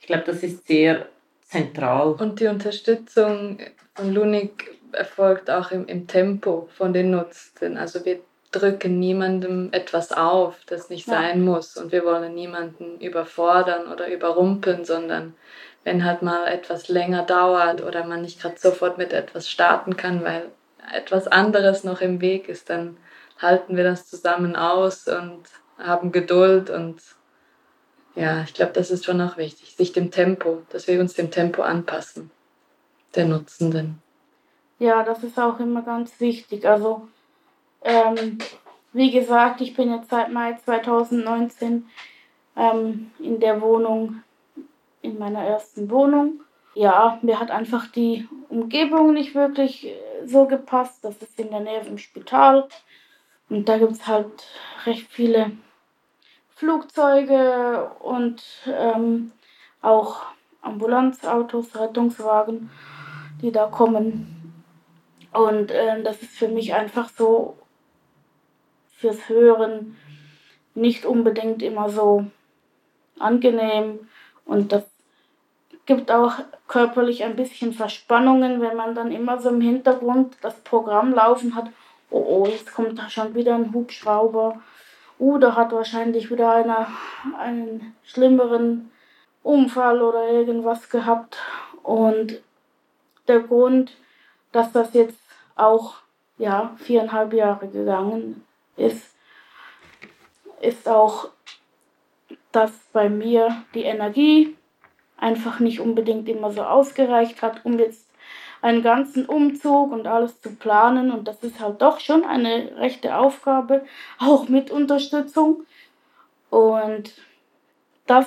Ich 0.00 0.06
glaube, 0.06 0.24
das 0.24 0.42
ist 0.42 0.66
sehr 0.66 1.06
zentral. 1.54 2.12
Und 2.18 2.40
die 2.40 2.46
Unterstützung 2.46 3.58
von 3.94 4.12
Lunik 4.12 4.78
erfolgt 4.92 5.50
auch 5.50 5.70
im, 5.70 5.86
im 5.86 6.06
Tempo 6.06 6.68
von 6.76 6.92
den 6.92 7.10
Nutzten. 7.10 7.76
Also 7.76 8.04
wir 8.04 8.20
drücken 8.50 8.98
niemandem 8.98 9.68
etwas 9.72 10.12
auf, 10.12 10.56
das 10.66 10.90
nicht 10.90 11.06
ja. 11.08 11.14
sein 11.14 11.44
muss. 11.44 11.76
Und 11.76 11.92
wir 11.92 12.04
wollen 12.04 12.34
niemanden 12.34 13.00
überfordern 13.00 13.90
oder 13.92 14.08
überrumpeln, 14.12 14.84
sondern 14.84 15.34
wenn 15.84 16.04
halt 16.04 16.22
mal 16.22 16.46
etwas 16.46 16.88
länger 16.88 17.22
dauert 17.22 17.82
oder 17.82 18.04
man 18.04 18.22
nicht 18.22 18.40
gerade 18.40 18.58
sofort 18.58 18.98
mit 18.98 19.12
etwas 19.12 19.50
starten 19.50 19.96
kann, 19.96 20.24
weil 20.24 20.50
etwas 20.92 21.26
anderes 21.26 21.84
noch 21.84 22.00
im 22.00 22.20
Weg 22.20 22.48
ist, 22.48 22.70
dann 22.70 22.96
halten 23.40 23.76
wir 23.76 23.84
das 23.84 24.08
zusammen 24.08 24.56
aus 24.56 25.08
und 25.08 25.42
haben 25.78 26.12
Geduld 26.12 26.70
und 26.70 27.00
ja, 28.14 28.42
ich 28.42 28.54
glaube, 28.54 28.72
das 28.72 28.90
ist 28.90 29.04
schon 29.04 29.20
auch 29.20 29.36
wichtig, 29.36 29.74
sich 29.76 29.92
dem 29.92 30.10
Tempo, 30.10 30.62
dass 30.70 30.86
wir 30.86 31.00
uns 31.00 31.14
dem 31.14 31.30
Tempo 31.30 31.62
anpassen, 31.62 32.30
der 33.14 33.26
Nutzenden. 33.26 34.00
Ja, 34.78 35.02
das 35.02 35.22
ist 35.24 35.38
auch 35.38 35.58
immer 35.60 35.82
ganz 35.82 36.20
wichtig. 36.20 36.66
Also 36.66 37.08
ähm, 37.82 38.38
wie 38.92 39.10
gesagt, 39.10 39.60
ich 39.60 39.74
bin 39.74 39.92
jetzt 39.92 40.10
seit 40.10 40.32
Mai 40.32 40.54
2019 40.64 41.86
ähm, 42.56 43.10
in 43.18 43.40
der 43.40 43.60
Wohnung, 43.60 44.22
in 45.02 45.18
meiner 45.18 45.42
ersten 45.42 45.90
Wohnung. 45.90 46.40
Ja, 46.74 47.18
mir 47.22 47.38
hat 47.38 47.50
einfach 47.50 47.88
die 47.88 48.28
Umgebung 48.48 49.12
nicht 49.12 49.34
wirklich 49.34 49.86
äh, 49.86 49.96
so 50.24 50.46
gepasst. 50.46 51.04
Das 51.04 51.16
ist 51.18 51.38
in 51.38 51.50
der 51.50 51.60
Nähe 51.60 51.84
vom 51.84 51.98
Spital. 51.98 52.68
Und 53.48 53.68
da 53.68 53.78
gibt 53.78 53.92
es 53.92 54.06
halt 54.06 54.30
recht 54.86 55.06
viele 55.10 55.52
Flugzeuge 56.54 57.90
und 58.00 58.42
ähm, 58.66 59.32
auch 59.82 60.22
Ambulanzautos, 60.62 61.76
Rettungswagen, 61.76 62.70
die 63.42 63.52
da 63.52 63.66
kommen. 63.66 64.54
Und 65.32 65.70
äh, 65.70 66.02
das 66.02 66.22
ist 66.22 66.36
für 66.36 66.48
mich 66.48 66.74
einfach 66.74 67.10
so 67.16 67.56
fürs 68.96 69.28
Hören 69.28 69.96
nicht 70.74 71.04
unbedingt 71.04 71.62
immer 71.62 71.88
so 71.88 72.26
angenehm 73.18 74.08
und 74.44 74.72
das 74.72 74.84
gibt 75.86 76.10
auch 76.10 76.32
körperlich 76.66 77.24
ein 77.24 77.36
bisschen 77.36 77.72
Verspannungen, 77.72 78.60
wenn 78.60 78.76
man 78.76 78.94
dann 78.94 79.12
immer 79.12 79.38
so 79.38 79.50
im 79.50 79.60
Hintergrund 79.60 80.36
das 80.40 80.54
Programm 80.60 81.12
laufen 81.12 81.54
hat. 81.54 81.68
Oh, 82.10 82.24
oh, 82.26 82.46
jetzt 82.46 82.72
kommt 82.72 82.98
da 82.98 83.10
schon 83.10 83.34
wieder 83.34 83.54
ein 83.54 83.72
Hubschrauber. 83.72 84.60
Uh, 85.18 85.38
da 85.38 85.54
hat 85.54 85.72
wahrscheinlich 85.72 86.30
wieder 86.30 86.52
einer 86.52 86.88
einen 87.38 87.94
schlimmeren 88.02 88.90
Unfall 89.42 90.02
oder 90.02 90.28
irgendwas 90.28 90.88
gehabt. 90.90 91.38
Und 91.82 92.40
der 93.28 93.40
Grund, 93.40 93.96
dass 94.52 94.72
das 94.72 94.92
jetzt 94.94 95.18
auch 95.56 95.96
ja, 96.38 96.74
viereinhalb 96.78 97.32
Jahre 97.32 97.68
gegangen 97.68 98.44
ist, 98.76 99.14
ist 100.60 100.88
auch, 100.88 101.28
dass 102.52 102.72
bei 102.92 103.08
mir 103.08 103.64
die 103.74 103.84
Energie 103.84 104.56
einfach 105.16 105.60
nicht 105.60 105.80
unbedingt 105.80 106.28
immer 106.28 106.50
so 106.52 106.62
ausgereicht 106.62 107.42
hat, 107.42 107.64
um 107.64 107.78
jetzt 107.78 108.06
einen 108.64 108.82
ganzen 108.82 109.26
Umzug 109.26 109.92
und 109.92 110.06
alles 110.06 110.40
zu 110.40 110.54
planen. 110.56 111.12
Und 111.12 111.28
das 111.28 111.44
ist 111.44 111.60
halt 111.60 111.82
doch 111.82 112.00
schon 112.00 112.24
eine 112.24 112.74
rechte 112.78 113.14
Aufgabe, 113.18 113.84
auch 114.18 114.48
mit 114.48 114.70
Unterstützung. 114.70 115.64
Und 116.48 117.12
das 118.06 118.26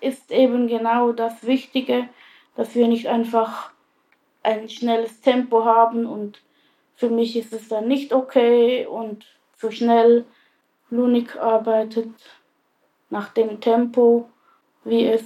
ist 0.00 0.30
eben 0.30 0.68
genau 0.68 1.10
das 1.10 1.44
Wichtige, 1.44 2.08
dass 2.54 2.76
wir 2.76 2.86
nicht 2.86 3.08
einfach 3.08 3.72
ein 4.44 4.68
schnelles 4.68 5.20
Tempo 5.20 5.64
haben 5.64 6.06
und 6.06 6.40
für 6.94 7.10
mich 7.10 7.36
ist 7.36 7.52
es 7.52 7.68
dann 7.68 7.88
nicht 7.88 8.12
okay 8.12 8.86
und 8.86 9.26
zu 9.56 9.72
schnell. 9.72 10.26
Lunik 10.90 11.36
arbeitet 11.36 12.10
nach 13.10 13.30
dem 13.30 13.60
Tempo, 13.60 14.28
wie 14.84 15.06
es 15.06 15.24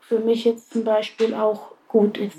für 0.00 0.18
mich 0.18 0.44
jetzt 0.44 0.72
zum 0.72 0.84
Beispiel 0.84 1.34
auch 1.34 1.72
gut 1.88 2.18
ist. 2.18 2.38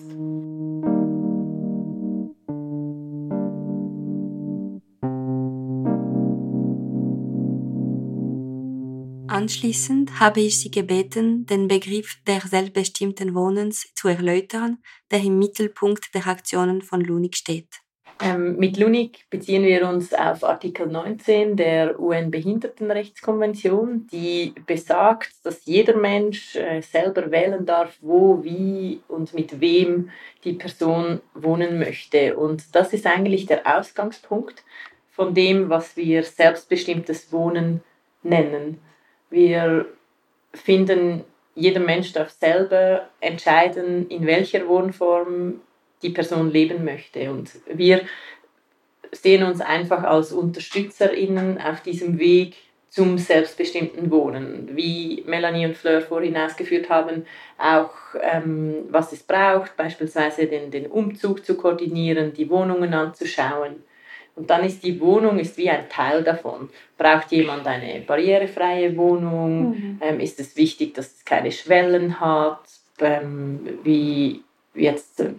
Anschließend 9.44 10.20
habe 10.22 10.40
ich 10.40 10.58
Sie 10.58 10.72
gebeten, 10.72 11.46
den 11.46 11.68
Begriff 11.68 12.16
des 12.26 12.44
selbstbestimmten 12.44 13.36
Wohnens 13.36 13.94
zu 13.94 14.08
erläutern, 14.08 14.78
der 15.12 15.20
im 15.20 15.38
Mittelpunkt 15.38 16.16
der 16.16 16.28
Aktionen 16.28 16.82
von 16.82 17.02
LUNIC 17.02 17.36
steht. 17.36 17.68
Ähm, 18.22 18.56
mit 18.56 18.78
LUNIC 18.78 19.30
beziehen 19.30 19.64
wir 19.64 19.86
uns 19.90 20.14
auf 20.14 20.46
Artikel 20.46 20.88
19 20.88 21.58
der 21.58 22.00
UN-Behindertenrechtskonvention, 22.00 24.08
die 24.08 24.54
besagt, 24.66 25.34
dass 25.44 25.66
jeder 25.66 25.98
Mensch 25.98 26.56
äh, 26.56 26.80
selber 26.80 27.30
wählen 27.30 27.66
darf, 27.66 27.98
wo, 28.00 28.46
wie 28.46 29.02
und 29.10 29.34
mit 29.34 29.60
wem 29.60 30.10
die 30.46 30.54
Person 30.54 31.20
wohnen 31.34 31.80
möchte. 31.80 32.38
Und 32.38 32.74
das 32.74 32.94
ist 32.94 33.06
eigentlich 33.06 33.46
der 33.46 33.78
Ausgangspunkt 33.78 34.64
von 35.12 35.34
dem, 35.34 35.68
was 35.68 35.98
wir 35.98 36.24
selbstbestimmtes 36.24 37.34
Wohnen 37.34 37.84
nennen. 38.24 38.80
Wir 39.34 39.88
finden, 40.54 41.24
jeder 41.56 41.80
Mensch 41.80 42.14
darf 42.14 42.30
selber 42.30 43.10
entscheiden, 43.20 44.08
in 44.10 44.28
welcher 44.28 44.68
Wohnform 44.68 45.60
die 46.04 46.12
Person 46.12 46.52
leben 46.52 46.86
möchte. 46.86 47.32
Und 47.32 47.50
wir 47.66 48.02
sehen 49.12 49.42
uns 49.42 49.60
einfach 49.60 50.04
als 50.04 50.34
UnterstützerInnen 50.34 51.60
auf 51.60 51.82
diesem 51.82 52.20
Weg 52.20 52.58
zum 52.90 53.18
selbstbestimmten 53.18 54.12
Wohnen. 54.12 54.70
Wie 54.74 55.24
Melanie 55.26 55.66
und 55.66 55.78
Fleur 55.78 56.02
vorhin 56.02 56.38
ausgeführt 56.38 56.90
haben, 56.90 57.26
auch 57.58 57.90
ähm, 58.22 58.86
was 58.90 59.14
es 59.14 59.24
braucht, 59.24 59.76
beispielsweise 59.76 60.46
den, 60.46 60.70
den 60.70 60.86
Umzug 60.86 61.44
zu 61.44 61.58
koordinieren, 61.58 62.34
die 62.34 62.52
Wohnungen 62.52 62.94
anzuschauen 62.94 63.78
und 64.36 64.50
dann 64.50 64.64
ist 64.64 64.84
die 64.84 65.00
Wohnung 65.00 65.38
ist 65.38 65.58
wie 65.58 65.70
ein 65.70 65.90
Teil 65.90 66.24
davon. 66.24 66.70
Braucht 66.98 67.32
jemand 67.32 67.68
eine 67.68 68.02
barrierefreie 68.02 68.98
Wohnung? 68.98 69.70
Mhm. 69.70 70.00
Ähm, 70.02 70.20
ist 70.20 70.40
es 70.40 70.56
wichtig, 70.56 70.96
dass 70.96 71.18
es 71.18 71.26
keine 71.26 71.52
Schwellen 71.52 72.20
hat? 72.20 72.62
Ähm, 73.00 73.80
wie 73.84 74.42
jetzt 74.74 75.20
äh, 75.20 75.34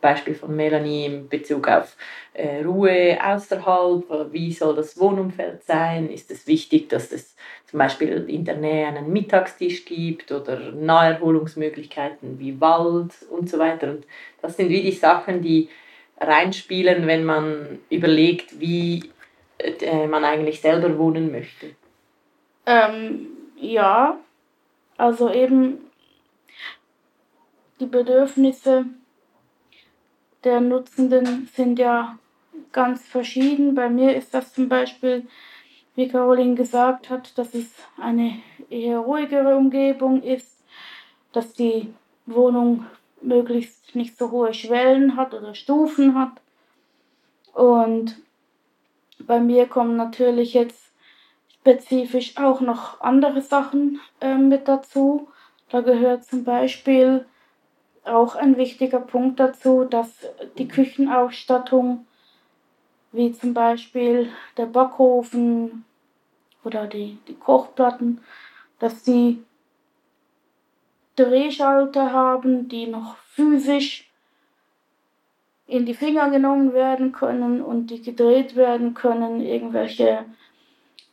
Beispiel 0.00 0.34
von 0.34 0.54
Melanie 0.54 1.06
in 1.06 1.28
Bezug 1.28 1.68
auf 1.68 1.96
äh, 2.34 2.62
Ruhe 2.62 3.18
außerhalb. 3.22 4.32
Wie 4.32 4.52
soll 4.52 4.74
das 4.74 4.98
Wohnumfeld 4.98 5.64
sein? 5.64 6.10
Ist 6.10 6.30
es 6.30 6.46
wichtig, 6.46 6.88
dass 6.88 7.12
es 7.12 7.36
zum 7.66 7.78
Beispiel 7.78 8.28
in 8.28 8.44
der 8.44 8.56
Nähe 8.56 8.86
einen 8.86 9.12
Mittagstisch 9.12 9.84
gibt 9.84 10.32
oder 10.32 10.72
Naherholungsmöglichkeiten 10.72 12.38
wie 12.38 12.60
Wald 12.60 13.12
und 13.30 13.48
so 13.48 13.58
weiter? 13.58 13.90
Und 13.90 14.06
das 14.42 14.56
sind 14.56 14.70
wie 14.70 14.82
die 14.82 14.92
Sachen, 14.92 15.42
die 15.42 15.68
reinspielen, 16.20 17.06
wenn 17.06 17.24
man 17.24 17.78
überlegt, 17.88 18.60
wie 18.60 19.10
äh, 19.58 20.06
man 20.06 20.24
eigentlich 20.24 20.60
selber 20.60 20.98
wohnen 20.98 21.32
möchte? 21.32 21.74
Ähm, 22.66 23.28
ja, 23.56 24.18
also 24.96 25.32
eben 25.32 25.78
die 27.80 27.86
Bedürfnisse 27.86 28.84
der 30.44 30.60
Nutzenden 30.60 31.48
sind 31.54 31.78
ja 31.78 32.18
ganz 32.72 33.06
verschieden. 33.06 33.74
Bei 33.74 33.88
mir 33.88 34.14
ist 34.14 34.34
das 34.34 34.52
zum 34.52 34.68
Beispiel, 34.68 35.26
wie 35.94 36.08
Caroline 36.08 36.54
gesagt 36.54 37.10
hat, 37.10 37.36
dass 37.38 37.54
es 37.54 37.72
eine 37.98 38.36
eher 38.68 38.98
ruhigere 38.98 39.56
Umgebung 39.56 40.22
ist, 40.22 40.62
dass 41.32 41.52
die 41.54 41.92
Wohnung 42.26 42.86
möglichst 43.22 43.94
nicht 43.94 44.16
so 44.16 44.30
hohe 44.30 44.54
Schwellen 44.54 45.16
hat 45.16 45.34
oder 45.34 45.54
Stufen 45.54 46.18
hat. 46.18 46.32
Und 47.52 48.16
bei 49.18 49.40
mir 49.40 49.66
kommen 49.66 49.96
natürlich 49.96 50.54
jetzt 50.54 50.90
spezifisch 51.60 52.36
auch 52.36 52.60
noch 52.60 53.00
andere 53.00 53.42
Sachen 53.42 54.00
äh, 54.20 54.36
mit 54.36 54.68
dazu. 54.68 55.28
Da 55.68 55.82
gehört 55.82 56.24
zum 56.24 56.44
Beispiel 56.44 57.26
auch 58.04 58.34
ein 58.34 58.56
wichtiger 58.56 59.00
Punkt 59.00 59.38
dazu, 59.38 59.84
dass 59.84 60.10
die 60.58 60.68
Küchenausstattung, 60.68 62.06
wie 63.12 63.32
zum 63.32 63.54
Beispiel 63.54 64.30
der 64.56 64.66
Backofen 64.66 65.84
oder 66.64 66.86
die, 66.86 67.18
die 67.28 67.34
Kochplatten, 67.34 68.20
dass 68.78 69.04
sie 69.04 69.42
Drehschalter 71.24 72.12
haben, 72.12 72.68
die 72.68 72.86
noch 72.86 73.16
physisch 73.16 74.10
in 75.66 75.86
die 75.86 75.94
Finger 75.94 76.30
genommen 76.30 76.72
werden 76.72 77.12
können 77.12 77.62
und 77.62 77.88
die 77.88 78.02
gedreht 78.02 78.56
werden 78.56 78.94
können. 78.94 79.40
Irgendwelche 79.40 80.24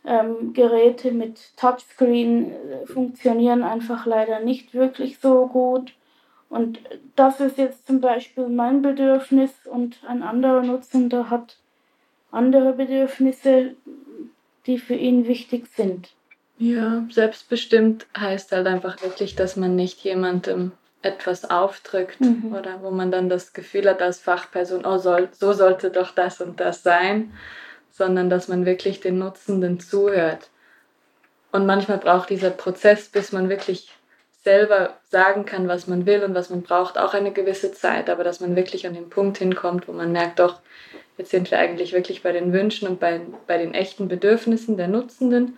ähm, 0.06 0.54
Geräte 0.54 1.12
mit 1.12 1.56
Touchscreen 1.58 2.52
äh, 2.52 2.86
funktionieren 2.88 3.64
einfach 3.64 4.06
leider 4.06 4.40
nicht 4.40 4.74
wirklich 4.74 5.20
so 5.20 5.48
gut. 5.48 5.94
Und 6.50 6.80
das 7.16 7.40
ist 7.40 7.58
jetzt 7.58 7.86
zum 7.88 8.02
Beispiel 8.02 8.48
mein 8.48 8.82
Bedürfnis 8.82 9.68
und 9.68 10.00
ein 10.08 10.24
anderer 10.24 10.64
Nutzender 10.64 11.30
hat 11.30 11.58
andere 12.32 12.74
Bedürfnisse, 12.74 13.76
die 14.66 14.78
für 14.78 14.96
ihn 14.96 15.28
wichtig 15.28 15.68
sind. 15.68 16.17
Ja, 16.58 17.04
selbstbestimmt 17.12 18.08
heißt 18.18 18.52
halt 18.52 18.68
einfach 18.68 19.02
wirklich, 19.04 19.36
dass 19.36 19.56
man 19.56 19.76
nicht 19.76 20.00
jemandem 20.00 20.72
etwas 21.04 21.50
aufdrückt 21.50 22.20
mhm. 22.20 22.56
oder 22.56 22.82
wo 22.82 22.90
man 22.90 23.12
dann 23.12 23.30
das 23.30 23.54
Gefühl 23.54 23.88
hat 23.88 24.02
als 24.02 24.20
Fachperson, 24.20 24.86
oh, 24.86 24.98
soll, 24.98 25.30
so 25.32 25.54
sollte 25.54 25.92
doch 25.92 26.12
das 26.12 26.42
und 26.42 26.60
das 26.60 26.82
sein, 26.82 27.34
sondern 27.92 28.30
dass 28.30 28.48
man 28.48 28.66
wirklich 28.66 29.00
den 29.00 29.20
Nutzenden 29.20 29.80
zuhört. 29.80 30.50
Und 31.52 31.66
manchmal 31.66 32.00
braucht 32.00 32.30
dieser 32.30 32.50
Prozess, 32.50 33.08
bis 33.10 33.32
man 33.32 33.50
wirklich 33.50 33.90
selber 34.44 34.98
sagen 35.10 35.46
kann, 35.46 35.68
was 35.68 35.88
man 35.88 36.06
will 36.06 36.24
und 36.24 36.34
was 36.34 36.50
man 36.50 36.62
braucht, 36.62 36.98
auch 36.98 37.14
eine 37.14 37.32
gewisse 37.32 37.72
Zeit, 37.74 38.10
aber 38.10 38.24
dass 38.24 38.40
man 38.40 38.56
wirklich 38.56 38.88
an 38.88 38.94
den 38.94 39.10
Punkt 39.10 39.38
hinkommt, 39.38 39.88
wo 39.88 39.92
man 39.92 40.12
merkt, 40.12 40.40
doch, 40.40 40.62
jetzt 41.18 41.32
sind 41.32 41.52
wir 41.52 41.60
eigentlich 41.60 41.94
wirklich 41.94 42.24
bei 42.24 42.32
den 42.32 42.54
Wünschen 42.54 42.88
und 42.88 43.00
bei, 43.00 43.22
bei 43.46 43.58
den 43.58 43.74
echten 43.74 44.08
Bedürfnissen 44.08 44.78
der 44.78 44.88
Nutzenden 44.88 45.58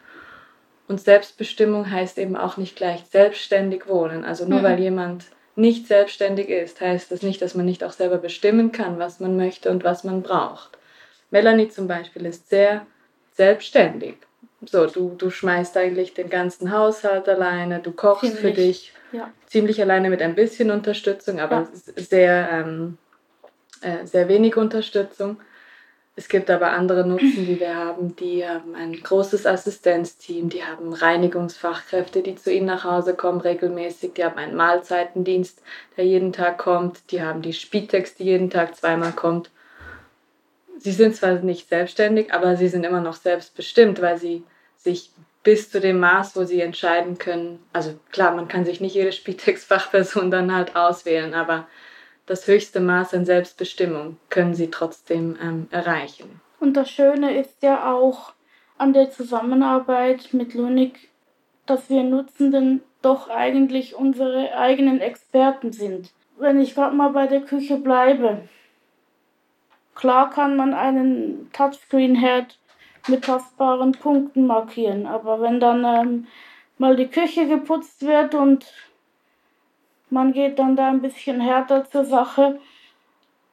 und 0.89 0.99
Selbstbestimmung 0.99 1.89
heißt 1.89 2.17
eben 2.17 2.35
auch 2.35 2.57
nicht 2.57 2.75
gleich 2.75 3.03
selbstständig 3.11 3.87
wohnen. 3.87 4.25
Also 4.25 4.45
nur 4.45 4.59
mhm. 4.59 4.63
weil 4.63 4.79
jemand 4.79 5.25
nicht 5.55 5.87
selbstständig 5.87 6.49
ist, 6.49 6.81
heißt 6.81 7.11
das 7.11 7.21
nicht, 7.21 7.41
dass 7.41 7.53
man 7.53 7.65
nicht 7.65 7.83
auch 7.83 7.91
selber 7.91 8.17
bestimmen 8.17 8.71
kann, 8.71 8.97
was 8.97 9.19
man 9.19 9.37
möchte 9.37 9.69
und 9.69 9.83
was 9.83 10.03
man 10.03 10.23
braucht. 10.23 10.77
Melanie 11.29 11.69
zum 11.69 11.87
Beispiel 11.87 12.25
ist 12.25 12.49
sehr 12.49 12.87
selbstständig. 13.33 14.15
So, 14.65 14.87
du, 14.87 15.13
du 15.15 15.29
schmeißt 15.29 15.77
eigentlich 15.77 16.15
den 16.15 16.29
ganzen 16.29 16.71
Haushalt 16.71 17.29
alleine, 17.29 17.79
du 17.79 17.91
kochst 17.91 18.21
ziemlich, 18.21 18.41
für 18.41 18.51
dich 18.51 18.93
ja. 19.11 19.31
ziemlich 19.45 19.79
alleine 19.81 20.09
mit 20.09 20.21
ein 20.21 20.35
bisschen 20.35 20.71
Unterstützung, 20.71 21.39
aber 21.39 21.67
ja. 21.71 22.03
sehr, 22.03 22.49
ähm, 22.51 22.97
äh, 23.81 24.05
sehr 24.05 24.27
wenig 24.27 24.57
Unterstützung. 24.57 25.37
Es 26.19 26.27
gibt 26.27 26.49
aber 26.49 26.73
andere 26.73 27.07
Nutzen, 27.07 27.45
die 27.45 27.61
wir 27.61 27.77
haben. 27.77 28.13
Die 28.17 28.45
haben 28.45 28.75
ein 28.75 28.91
großes 28.91 29.45
Assistenzteam, 29.45 30.49
die 30.49 30.65
haben 30.65 30.91
Reinigungsfachkräfte, 30.91 32.21
die 32.21 32.35
zu 32.35 32.51
ihnen 32.51 32.65
nach 32.65 32.83
Hause 32.83 33.13
kommen 33.13 33.39
regelmäßig, 33.39 34.15
die 34.15 34.25
haben 34.25 34.37
einen 34.37 34.57
Mahlzeitendienst, 34.57 35.61
der 35.95 36.05
jeden 36.05 36.33
Tag 36.33 36.57
kommt, 36.57 37.09
die 37.11 37.21
haben 37.21 37.41
die 37.41 37.53
Spitex, 37.53 38.15
die 38.15 38.25
jeden 38.25 38.49
Tag 38.49 38.75
zweimal 38.75 39.13
kommt. 39.13 39.49
Sie 40.77 40.91
sind 40.91 41.15
zwar 41.15 41.35
nicht 41.35 41.69
selbstständig, 41.69 42.33
aber 42.33 42.57
sie 42.57 42.67
sind 42.67 42.83
immer 42.83 42.99
noch 42.99 43.15
selbstbestimmt, 43.15 44.01
weil 44.01 44.17
sie 44.17 44.43
sich 44.75 45.11
bis 45.43 45.71
zu 45.71 45.79
dem 45.79 46.01
Maß, 46.01 46.35
wo 46.35 46.43
sie 46.43 46.59
entscheiden 46.59 47.17
können, 47.17 47.63
also 47.71 47.97
klar, 48.11 48.35
man 48.35 48.49
kann 48.49 48.65
sich 48.65 48.81
nicht 48.81 48.93
jede 48.93 49.13
Spitex-Fachperson 49.13 50.31
dann 50.31 50.53
halt 50.53 50.75
auswählen, 50.75 51.33
aber 51.33 51.65
das 52.29 52.45
höchste 52.45 52.79
Maß 52.79 53.15
an 53.15 53.25
Selbstbestimmung 53.25 54.17
können 54.29 54.53
sie 54.53 54.69
trotzdem 54.69 55.35
ähm, 55.41 55.67
erreichen. 55.71 56.39
Und 56.59 56.77
das 56.77 56.91
Schöne 56.91 57.35
ist 57.39 57.63
ja 57.63 57.91
auch 57.91 58.33
an 58.77 58.93
der 58.93 59.09
Zusammenarbeit 59.09 60.29
mit 60.31 60.53
Lunik, 60.53 61.09
dass 61.65 61.89
wir 61.89 62.03
Nutzenden 62.03 62.83
doch 63.01 63.29
eigentlich 63.29 63.95
unsere 63.95 64.55
eigenen 64.55 65.01
Experten 65.01 65.71
sind. 65.71 66.11
Wenn 66.37 66.61
ich 66.61 66.75
gerade 66.75 66.95
mal 66.95 67.09
bei 67.09 67.25
der 67.25 67.41
Küche 67.41 67.77
bleibe, 67.77 68.41
klar 69.95 70.29
kann 70.29 70.55
man 70.55 70.75
einen 70.75 71.49
Touchscreen-Herd 71.51 72.59
mit 73.07 73.23
tastbaren 73.23 73.93
Punkten 73.93 74.45
markieren, 74.45 75.07
aber 75.07 75.41
wenn 75.41 75.59
dann 75.59 75.83
ähm, 75.83 76.27
mal 76.77 76.95
die 76.95 77.07
Küche 77.07 77.47
geputzt 77.47 78.05
wird 78.05 78.35
und 78.35 78.71
man 80.11 80.33
geht 80.33 80.59
dann 80.59 80.75
da 80.75 80.89
ein 80.89 81.01
bisschen 81.01 81.41
härter 81.41 81.89
zur 81.89 82.05
Sache, 82.05 82.59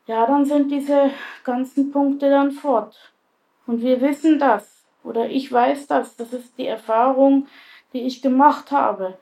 ja, 0.07 0.27
dann 0.27 0.45
sind 0.45 0.71
diese 0.71 1.11
ganzen 1.45 1.91
Punkte 1.91 2.31
dann 2.31 2.53
fort. 2.53 3.13
Und 3.67 3.83
wir 3.83 4.01
wissen 4.01 4.39
das, 4.39 4.87
oder 5.03 5.29
ich 5.29 5.51
weiß 5.51 5.87
das, 5.89 6.17
das 6.17 6.33
ist 6.33 6.57
die 6.59 6.67
Erfahrung, 6.67 7.47
die 7.93 8.03
ich 8.03 8.23
gemacht 8.23 8.71
habe. 8.71 9.19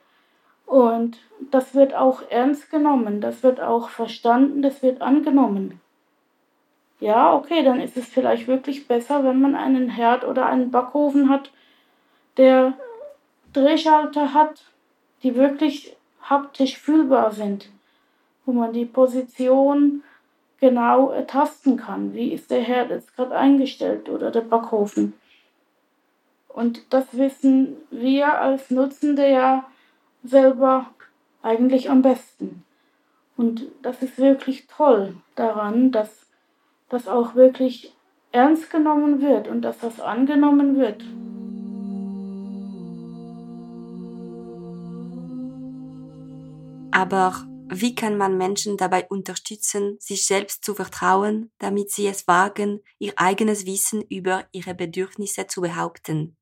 Und 0.65 1.17
das 1.51 1.75
wird 1.75 1.93
auch 1.93 2.21
ernst 2.29 2.71
genommen, 2.71 3.21
das 3.21 3.43
wird 3.43 3.59
auch 3.61 3.89
verstanden, 3.89 4.61
das 4.61 4.81
wird 4.81 5.01
angenommen. 5.01 5.79
Ja, 6.99 7.33
okay, 7.33 7.63
dann 7.63 7.79
ist 7.79 7.97
es 7.97 8.07
vielleicht 8.07 8.47
wirklich 8.47 8.87
besser, 8.87 9.23
wenn 9.23 9.41
man 9.41 9.55
einen 9.55 9.89
Herd 9.89 10.23
oder 10.23 10.45
einen 10.45 10.71
Backofen 10.71 11.29
hat, 11.29 11.51
der 12.37 12.73
Drehschalter 13.53 14.33
hat, 14.33 14.63
die 15.23 15.35
wirklich 15.35 15.95
haptisch 16.29 16.77
fühlbar 16.77 17.31
sind, 17.31 17.69
wo 18.45 18.51
man 18.51 18.73
die 18.73 18.85
Position 18.85 20.03
genau 20.59 21.09
ertasten 21.09 21.77
kann. 21.77 22.13
Wie 22.13 22.31
ist 22.31 22.51
der 22.51 22.61
Herd 22.61 22.89
jetzt 22.89 23.15
gerade 23.15 23.35
eingestellt 23.35 24.09
oder 24.09 24.31
der 24.31 24.41
Backofen? 24.41 25.13
Und 26.47 26.93
das 26.93 27.17
wissen 27.17 27.75
wir 27.91 28.39
als 28.39 28.71
Nutzende 28.71 29.29
ja 29.29 29.65
selber 30.23 30.87
eigentlich 31.41 31.89
am 31.89 32.01
besten. 32.01 32.63
Und 33.37 33.67
das 33.81 34.01
ist 34.01 34.17
wirklich 34.17 34.67
toll 34.67 35.15
daran, 35.35 35.91
dass 35.91 36.25
das 36.89 37.07
auch 37.07 37.35
wirklich 37.35 37.93
ernst 38.31 38.69
genommen 38.69 39.21
wird 39.21 39.47
und 39.47 39.61
dass 39.61 39.79
das 39.79 39.99
angenommen 39.99 40.77
wird. 40.77 41.03
Aber 46.95 47.43
wie 47.67 47.93
kann 47.93 48.15
man 48.15 48.37
Menschen 48.37 48.77
dabei 48.77 49.05
unterstützen, 49.09 49.97
sich 49.99 50.25
selbst 50.25 50.63
zu 50.63 50.73
vertrauen, 50.73 51.51
damit 51.59 51.91
sie 51.91 52.07
es 52.07 52.25
wagen, 52.25 52.79
ihr 52.99 53.11
eigenes 53.17 53.65
Wissen 53.65 54.01
über 54.03 54.45
ihre 54.53 54.73
Bedürfnisse 54.73 55.45
zu 55.45 55.59
behaupten? 55.59 56.37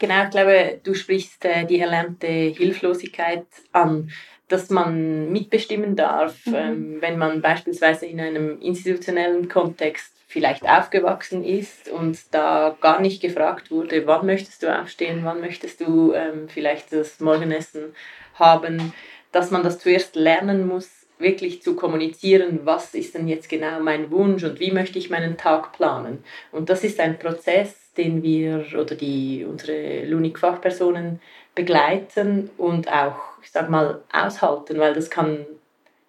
Genau, 0.00 0.24
ich 0.24 0.30
glaube, 0.30 0.80
du 0.82 0.94
sprichst 0.94 1.44
äh, 1.44 1.64
die 1.64 1.78
erlernte 1.78 2.26
Hilflosigkeit 2.26 3.46
an, 3.70 4.10
dass 4.48 4.68
man 4.68 5.30
mitbestimmen 5.30 5.94
darf, 5.94 6.44
mhm. 6.44 6.54
ähm, 6.56 6.96
wenn 7.00 7.18
man 7.18 7.40
beispielsweise 7.40 8.06
in 8.06 8.20
einem 8.20 8.60
institutionellen 8.60 9.48
Kontext 9.48 10.12
vielleicht 10.34 10.68
aufgewachsen 10.68 11.44
ist 11.44 11.88
und 11.88 12.18
da 12.32 12.76
gar 12.80 13.00
nicht 13.00 13.22
gefragt 13.22 13.70
wurde, 13.70 14.04
wann 14.08 14.26
möchtest 14.26 14.64
du 14.64 14.80
aufstehen, 14.80 15.20
wann 15.22 15.40
möchtest 15.40 15.80
du 15.80 16.12
ähm, 16.12 16.48
vielleicht 16.48 16.92
das 16.92 17.20
Morgenessen 17.20 17.94
haben, 18.34 18.92
dass 19.30 19.52
man 19.52 19.62
das 19.62 19.78
zuerst 19.78 20.16
lernen 20.16 20.66
muss, 20.66 21.06
wirklich 21.18 21.62
zu 21.62 21.76
kommunizieren, 21.76 22.62
was 22.64 22.96
ist 22.96 23.14
denn 23.14 23.28
jetzt 23.28 23.48
genau 23.48 23.78
mein 23.78 24.10
Wunsch 24.10 24.42
und 24.42 24.58
wie 24.58 24.72
möchte 24.72 24.98
ich 24.98 25.08
meinen 25.08 25.36
Tag 25.36 25.72
planen. 25.72 26.24
Und 26.50 26.68
das 26.68 26.82
ist 26.82 26.98
ein 26.98 27.16
Prozess, 27.16 27.92
den 27.96 28.24
wir 28.24 28.66
oder 28.74 28.96
die 28.96 29.46
unsere 29.48 30.04
Lunik-Fachpersonen 30.04 31.20
begleiten 31.54 32.50
und 32.58 32.88
auch, 32.92 33.20
ich 33.40 33.52
sag 33.52 33.70
mal, 33.70 34.02
aushalten, 34.12 34.80
weil 34.80 34.94
das 34.94 35.10
kann, 35.10 35.46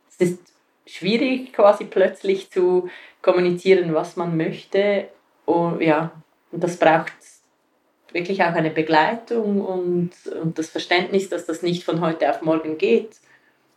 es 0.10 0.30
ist 0.30 0.55
schwierig 0.86 1.54
quasi 1.54 1.86
plötzlich 1.86 2.52
zu 2.52 2.90
kommunizieren, 3.22 3.94
was 3.94 4.16
man 4.16 4.38
möchte. 4.38 5.08
Und 5.46 5.82
ja, 5.82 6.12
und 6.52 6.64
das 6.64 6.78
braucht 6.78 7.14
wirklich 8.12 8.42
auch 8.44 8.54
eine 8.54 8.70
Begleitung 8.70 9.62
und, 9.62 10.12
und 10.42 10.58
das 10.58 10.70
Verständnis, 10.70 11.30
dass 11.30 11.46
das 11.46 11.62
nicht 11.62 11.84
von 11.84 12.02
heute 12.02 12.30
auf 12.30 12.42
morgen 12.42 12.78
geht. 12.78 13.18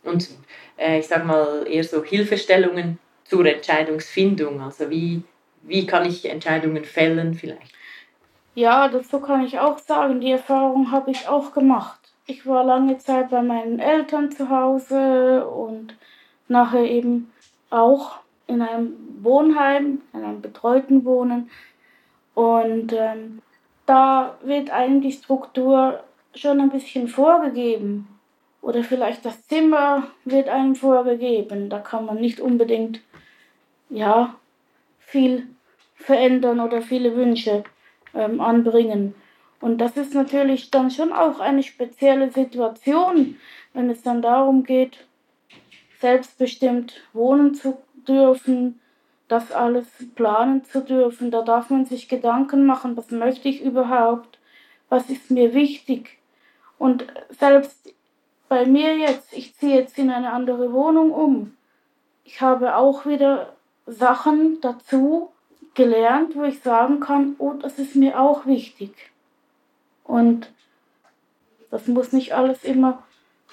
Und 0.03 0.29
äh, 0.77 0.99
ich 0.99 1.07
sage 1.07 1.25
mal 1.25 1.67
eher 1.67 1.83
so 1.83 2.03
Hilfestellungen 2.03 2.99
zur 3.25 3.45
Entscheidungsfindung. 3.45 4.61
Also 4.61 4.89
wie, 4.89 5.23
wie 5.63 5.85
kann 5.85 6.05
ich 6.05 6.25
Entscheidungen 6.25 6.85
fällen 6.85 7.33
vielleicht? 7.33 7.73
Ja, 8.55 8.87
dazu 8.87 9.19
kann 9.19 9.45
ich 9.45 9.59
auch 9.59 9.77
sagen, 9.77 10.21
die 10.21 10.31
Erfahrung 10.31 10.91
habe 10.91 11.11
ich 11.11 11.27
auch 11.27 11.53
gemacht. 11.53 11.99
Ich 12.25 12.45
war 12.45 12.63
lange 12.63 12.97
Zeit 12.97 13.29
bei 13.29 13.41
meinen 13.41 13.79
Eltern 13.79 14.31
zu 14.31 14.49
Hause 14.49 15.47
und 15.47 15.95
nachher 16.49 16.83
eben 16.83 17.31
auch 17.69 18.19
in 18.47 18.61
einem 18.61 18.95
Wohnheim, 19.21 20.01
in 20.13 20.23
einem 20.23 20.41
betreuten 20.41 21.05
Wohnen. 21.05 21.49
Und 22.33 22.93
ähm, 22.93 23.41
da 23.85 24.37
wird 24.43 24.71
einem 24.71 25.01
die 25.01 25.11
Struktur 25.11 26.03
schon 26.35 26.59
ein 26.59 26.69
bisschen 26.69 27.07
vorgegeben. 27.07 28.07
Oder 28.61 28.83
vielleicht 28.83 29.23
das 29.25 29.47
Zimmer 29.47 30.07
wird 30.25 30.49
einem 30.49 30.75
vorgegeben. 30.75 31.69
Da 31.69 31.79
kann 31.79 32.05
man 32.05 32.19
nicht 32.19 32.39
unbedingt 32.39 33.01
ja, 33.89 34.35
viel 34.99 35.47
verändern 35.95 36.59
oder 36.59 36.81
viele 36.81 37.15
Wünsche 37.15 37.63
ähm, 38.13 38.41
anbringen. 38.41 39.15
Und 39.61 39.79
das 39.79 39.97
ist 39.97 40.13
natürlich 40.13 40.71
dann 40.71 40.89
schon 40.89 41.11
auch 41.11 41.39
eine 41.39 41.63
spezielle 41.63 42.31
Situation, 42.31 43.37
wenn 43.73 43.89
es 43.89 44.01
dann 44.01 44.21
darum 44.21 44.63
geht, 44.63 45.05
selbstbestimmt 45.99 46.93
wohnen 47.13 47.53
zu 47.53 47.77
dürfen, 48.07 48.79
das 49.27 49.51
alles 49.51 49.87
planen 50.15 50.65
zu 50.65 50.81
dürfen. 50.81 51.31
Da 51.31 51.41
darf 51.41 51.69
man 51.69 51.85
sich 51.85 52.09
Gedanken 52.09 52.65
machen, 52.65 52.97
was 52.97 53.11
möchte 53.11 53.47
ich 53.47 53.61
überhaupt, 53.61 54.39
was 54.89 55.09
ist 55.09 55.31
mir 55.31 55.53
wichtig. 55.53 56.17
Und 56.77 57.05
selbst 57.29 57.93
bei 58.47 58.65
mir 58.65 58.97
jetzt, 58.97 59.33
ich 59.33 59.55
ziehe 59.55 59.75
jetzt 59.75 59.97
in 59.97 60.09
eine 60.09 60.31
andere 60.31 60.73
Wohnung 60.73 61.11
um. 61.11 61.55
Ich 62.23 62.41
habe 62.41 62.75
auch 62.75 63.05
wieder 63.05 63.53
Sachen 63.85 64.59
dazu 64.61 65.31
gelernt, 65.75 66.35
wo 66.35 66.43
ich 66.43 66.61
sagen 66.61 66.99
kann, 66.99 67.35
oh, 67.37 67.53
das 67.53 67.77
ist 67.77 67.95
mir 67.95 68.19
auch 68.19 68.45
wichtig. 68.45 69.11
Und 70.03 70.51
das 71.69 71.87
muss 71.87 72.11
nicht 72.11 72.33
alles 72.33 72.63
immer 72.63 73.03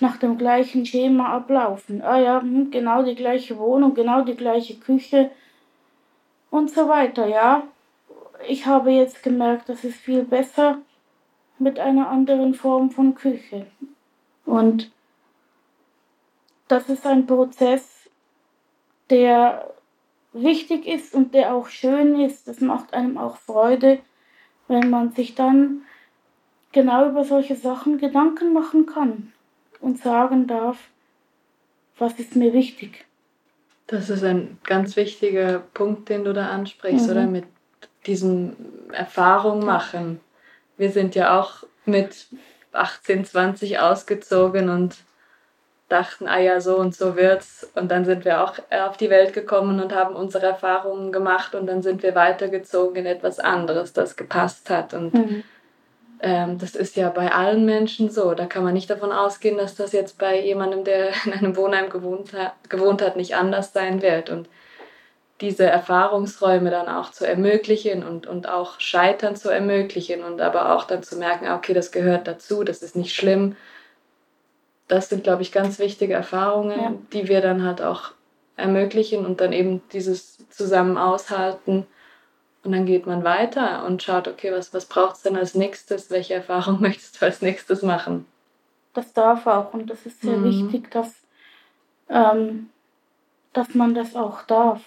nach 0.01 0.17
dem 0.19 0.37
gleichen 0.37 0.85
Schema 0.85 1.29
ablaufen. 1.35 2.03
Ah 2.03 2.19
ja, 2.19 2.41
hm, 2.41 2.71
genau 2.71 3.03
die 3.03 3.15
gleiche 3.15 3.59
Wohnung, 3.59 3.95
genau 3.95 4.23
die 4.23 4.37
gleiche 4.37 4.77
Küche 4.77 5.31
und 6.51 6.71
so 6.71 6.89
weiter, 6.89 7.27
ja. 7.27 7.63
Ich 8.47 8.67
habe 8.67 8.91
jetzt 8.91 9.23
gemerkt, 9.23 9.69
das 9.69 9.85
ist 9.85 9.97
viel 9.97 10.25
besser 10.25 10.79
mit 11.59 11.79
einer 11.79 12.09
anderen 12.09 12.55
Form 12.55 12.91
von 12.91 13.15
Küche. 13.15 13.67
Und 14.45 14.93
das 16.69 16.89
ist 16.91 17.07
ein 17.07 17.27
Prozess, 17.27 18.11
der 19.09 19.73
wichtig 20.35 20.87
ist 20.87 21.15
und 21.15 21.33
der 21.33 21.55
auch 21.55 21.69
schön 21.69 22.21
ist. 22.21 22.47
Das 22.47 22.61
macht 22.61 22.93
einem 22.93 23.17
auch 23.17 23.39
Freude, 23.39 24.01
wenn 24.69 24.91
man 24.91 25.13
sich 25.13 25.35
dann 25.35 25.83
genau 26.73 27.09
über 27.09 27.25
solche 27.25 27.57
Sachen 27.57 27.97
Gedanken 27.97 28.53
machen 28.53 28.85
kann 28.85 29.33
und 29.81 29.99
sagen 29.99 30.47
darf, 30.47 30.79
was 31.99 32.15
ist 32.15 32.37
mir 32.37 32.53
wichtig. 32.53 33.05
Das 33.87 34.11
ist 34.11 34.25
ein 34.25 34.59
ganz 34.65 34.97
wichtiger 34.97 35.61
Punkt, 35.75 36.09
den 36.09 36.25
du 36.25 36.33
da 36.33 36.49
ansprichst, 36.49 37.07
mhm. 37.07 37.13
oder 37.13 37.27
mit 37.27 37.45
diesem 38.07 38.57
Erfahrung 38.93 39.65
machen. 39.65 40.21
Wir 40.77 40.91
sind 40.91 41.15
ja 41.15 41.41
auch 41.41 41.65
mit 41.85 42.27
18, 42.73 43.25
20 43.25 43.79
ausgezogen 43.79 44.69
und 44.69 44.97
dachten, 45.89 46.27
ah 46.27 46.39
ja, 46.39 46.61
so 46.61 46.77
und 46.79 46.95
so 46.95 47.17
wird's. 47.17 47.71
Und 47.75 47.91
dann 47.91 48.05
sind 48.05 48.25
wir 48.25 48.43
auch 48.43 48.59
auf 48.71 48.97
die 48.97 49.11
Welt 49.11 49.33
gekommen 49.33 49.81
und 49.81 49.95
haben 49.95 50.17
unsere 50.17 50.47
Erfahrungen 50.47 51.13
gemacht 51.13 51.55
und 51.55 51.67
dann 51.67 51.83
sind 51.83 52.03
wir 52.03 52.15
weitergezogen 52.15 52.97
in 52.97 53.07
etwas 53.07 53.39
anderes, 53.39 53.93
das 53.93 54.17
gepasst 54.17 54.69
hat. 54.69 54.95
Und 54.95 55.15
mhm. 55.15 55.45
Ähm, 56.21 56.59
das 56.59 56.75
ist 56.75 56.97
ja 56.97 57.11
bei 57.11 57.33
allen 57.33 57.65
Menschen 57.65 58.11
so. 58.11 58.35
Da 58.35 58.47
kann 58.47 58.65
man 58.65 58.75
nicht 58.75 58.91
davon 58.91 59.13
ausgehen, 59.13 59.59
dass 59.59 59.75
das 59.75 59.93
jetzt 59.93 60.19
bei 60.19 60.41
jemandem, 60.41 60.85
der 60.85 61.11
in 61.25 61.33
einem 61.33 61.57
Wohnheim 61.57 61.91
gewohnt 61.91 62.33
hat, 62.33 62.53
gewohnt 62.69 63.03
hat 63.03 63.17
nicht 63.17 63.37
anders 63.37 63.73
sein 63.73 64.03
wird. 64.03 64.31
Und 64.31 64.49
diese 65.41 65.65
Erfahrungsräume 65.65 66.71
dann 66.71 66.89
auch 66.89 67.11
zu 67.11 67.27
ermöglichen 67.27 68.03
und, 68.03 68.27
und 68.27 68.49
auch 68.49 68.81
Scheitern 68.81 69.37
zu 69.37 69.51
ermöglichen 69.51 70.25
und 70.25 70.41
aber 70.41 70.75
auch 70.75 70.85
dann 70.85 71.03
zu 71.03 71.17
merken, 71.17 71.47
ah, 71.47 71.57
okay, 71.57 71.75
das 71.75 71.93
gehört 71.93 72.27
dazu, 72.27 72.65
das 72.65 72.83
ist 72.83 72.97
nicht 72.97 73.15
schlimm. 73.15 73.57
Das 74.89 75.09
sind, 75.11 75.25
glaube 75.25 75.43
ich, 75.43 75.53
ganz 75.53 75.79
wichtige 75.79 76.15
Erfahrungen, 76.15 76.81
ja. 76.81 76.95
die 77.13 77.29
wir 77.29 77.43
dann 77.43 77.65
halt 77.65 77.83
auch 77.83 78.13
ermöglichen 78.57 79.27
und 79.27 79.43
dann 79.43 79.53
eben 79.53 79.83
dieses 79.93 80.49
zusammen 80.49 80.97
aushalten 80.97 81.87
und 82.67 82.73
dann 82.73 82.85
geht 82.85 83.07
man 83.07 83.23
weiter 83.23 83.85
und 83.87 84.03
schaut, 84.03 84.27
okay, 84.27 84.53
was, 84.53 84.75
was 84.75 84.87
braucht 84.87 85.17
es 85.17 85.23
denn 85.23 85.37
als 85.37 85.55
nächstes? 85.55 86.11
Welche 86.11 86.35
Erfahrung 86.35 86.81
möchtest 86.81 87.21
du 87.21 87.25
als 87.25 87.41
nächstes 87.41 87.83
machen? 87.83 88.27
Das 88.93 89.13
darf 89.13 89.47
auch 89.47 89.73
und 89.73 89.89
das 89.89 90.05
ist 90.05 90.21
sehr 90.21 90.37
mhm. 90.37 90.45
wichtig, 90.45 90.91
dass, 90.91 91.15
ähm, 92.09 92.71
dass 93.53 93.75
man 93.75 93.95
das 93.95 94.17
auch 94.17 94.43
darf. 94.43 94.83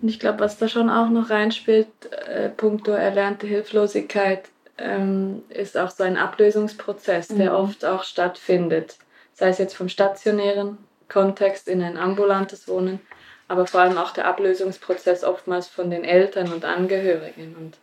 Und 0.00 0.08
ich 0.08 0.18
glaube, 0.18 0.40
was 0.40 0.58
da 0.58 0.66
schon 0.66 0.90
auch 0.90 1.08
noch 1.08 1.30
reinspielt, 1.30 1.88
äh, 2.26 2.48
puncto 2.48 2.90
erlernte 2.90 3.46
Hilflosigkeit, 3.46 4.48
ähm, 4.78 5.42
ist 5.50 5.78
auch 5.78 5.90
so 5.90 6.02
ein 6.02 6.16
Ablösungsprozess, 6.16 7.28
der 7.28 7.50
mhm. 7.50 7.56
oft 7.56 7.84
auch 7.84 8.02
stattfindet. 8.02 8.96
Sei 9.34 9.48
es 9.48 9.58
jetzt 9.58 9.76
vom 9.76 9.88
stationären 9.88 10.78
Kontext 11.08 11.68
in 11.68 11.82
ein 11.82 11.96
ambulantes 11.96 12.66
Wohnen, 12.66 13.00
aber 13.52 13.66
vor 13.66 13.82
allem 13.82 13.98
auch 13.98 14.12
der 14.12 14.26
Ablösungsprozess 14.26 15.24
oftmals 15.24 15.68
von 15.68 15.90
den 15.90 16.04
Eltern 16.04 16.50
und 16.54 16.64
Angehörigen. 16.64 17.54
Und 17.54 17.76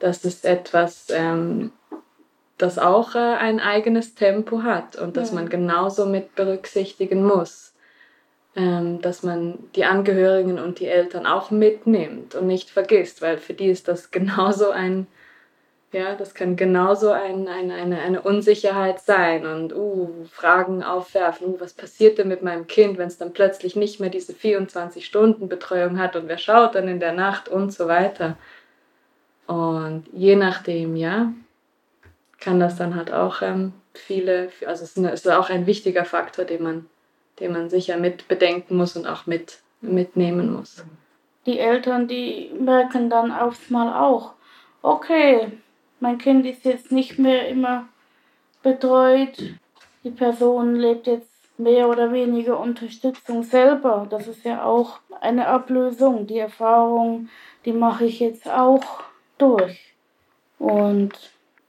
das 0.00 0.22
ist 0.26 0.44
etwas, 0.44 1.06
ähm, 1.08 1.72
das 2.58 2.78
auch 2.78 3.14
äh, 3.14 3.18
ein 3.18 3.58
eigenes 3.58 4.14
Tempo 4.14 4.64
hat 4.64 4.96
und 4.96 5.16
das 5.16 5.30
ja. 5.30 5.36
man 5.36 5.48
genauso 5.48 6.04
mit 6.04 6.34
berücksichtigen 6.34 7.24
muss. 7.24 7.72
Ähm, 8.54 9.00
dass 9.00 9.22
man 9.22 9.58
die 9.76 9.86
Angehörigen 9.86 10.58
und 10.58 10.78
die 10.78 10.88
Eltern 10.88 11.24
auch 11.24 11.50
mitnimmt 11.50 12.34
und 12.34 12.46
nicht 12.46 12.68
vergisst, 12.68 13.22
weil 13.22 13.38
für 13.38 13.54
die 13.54 13.68
ist 13.68 13.88
das 13.88 14.10
genauso 14.10 14.68
ein, 14.68 15.06
ja, 15.92 16.14
das 16.14 16.34
kann 16.34 16.56
genauso 16.56 17.10
ein, 17.12 17.48
ein, 17.48 17.70
eine, 17.70 18.00
eine 18.00 18.20
Unsicherheit 18.20 19.00
sein 19.00 19.46
und 19.46 19.74
uh, 19.74 20.26
Fragen 20.30 20.82
aufwerfen, 20.82 21.48
uh, 21.48 21.60
was 21.60 21.72
passiert 21.72 22.18
denn 22.18 22.28
mit 22.28 22.42
meinem 22.42 22.66
Kind, 22.66 22.98
wenn 22.98 23.08
es 23.08 23.16
dann 23.16 23.32
plötzlich 23.32 23.74
nicht 23.74 23.98
mehr 23.98 24.10
diese 24.10 24.34
24-Stunden-Betreuung 24.34 25.98
hat 25.98 26.14
und 26.14 26.28
wer 26.28 26.36
schaut 26.36 26.74
dann 26.74 26.88
in 26.88 27.00
der 27.00 27.12
Nacht 27.12 27.48
und 27.48 27.72
so 27.72 27.88
weiter. 27.88 28.36
Und 29.46 30.04
je 30.12 30.36
nachdem, 30.36 30.94
ja, 30.94 31.32
kann 32.38 32.60
das 32.60 32.76
dann 32.76 32.94
halt 32.94 33.10
auch 33.10 33.40
ähm, 33.40 33.72
viele, 33.94 34.50
also 34.66 34.84
es 34.84 34.96
ist 34.96 35.30
auch 35.30 35.48
ein 35.48 35.66
wichtiger 35.66 36.04
Faktor, 36.04 36.44
den 36.44 36.62
man, 36.62 36.86
den 37.40 37.52
man 37.52 37.70
sicher 37.70 37.96
mit 37.96 38.28
bedenken 38.28 38.76
muss 38.76 38.94
und 38.94 39.06
auch 39.06 39.26
mit, 39.26 39.60
mitnehmen 39.80 40.52
muss. 40.52 40.84
Die 41.46 41.58
Eltern, 41.58 42.08
die 42.08 42.50
merken 42.60 43.08
dann 43.08 43.32
aufs 43.32 43.70
Mal 43.70 43.98
auch, 43.98 44.34
okay, 44.82 45.50
mein 46.00 46.18
Kind 46.18 46.46
ist 46.46 46.64
jetzt 46.64 46.92
nicht 46.92 47.18
mehr 47.18 47.48
immer 47.48 47.88
betreut, 48.62 49.54
die 50.04 50.10
Person 50.10 50.76
lebt 50.76 51.06
jetzt 51.06 51.28
mehr 51.58 51.88
oder 51.88 52.12
weniger 52.12 52.58
Unterstützung 52.58 53.42
selber. 53.42 54.06
Das 54.08 54.28
ist 54.28 54.44
ja 54.44 54.64
auch 54.64 55.00
eine 55.20 55.48
Ablösung. 55.48 56.26
Die 56.26 56.38
Erfahrung, 56.38 57.28
die 57.64 57.72
mache 57.72 58.04
ich 58.04 58.20
jetzt 58.20 58.48
auch 58.48 59.02
durch. 59.38 59.94
Und 60.58 61.12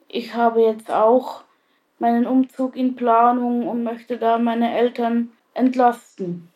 ich 0.08 0.34
habe 0.34 0.62
jetzt 0.62 0.92
auch 0.92 1.44
meinen 2.00 2.26
Umzug 2.26 2.76
in 2.76 2.96
Planung 2.96 3.68
und 3.68 3.84
möchte 3.84 4.18
da 4.18 4.38
meine 4.38 4.76
Eltern 4.76 5.32
entlasten, 5.54 6.50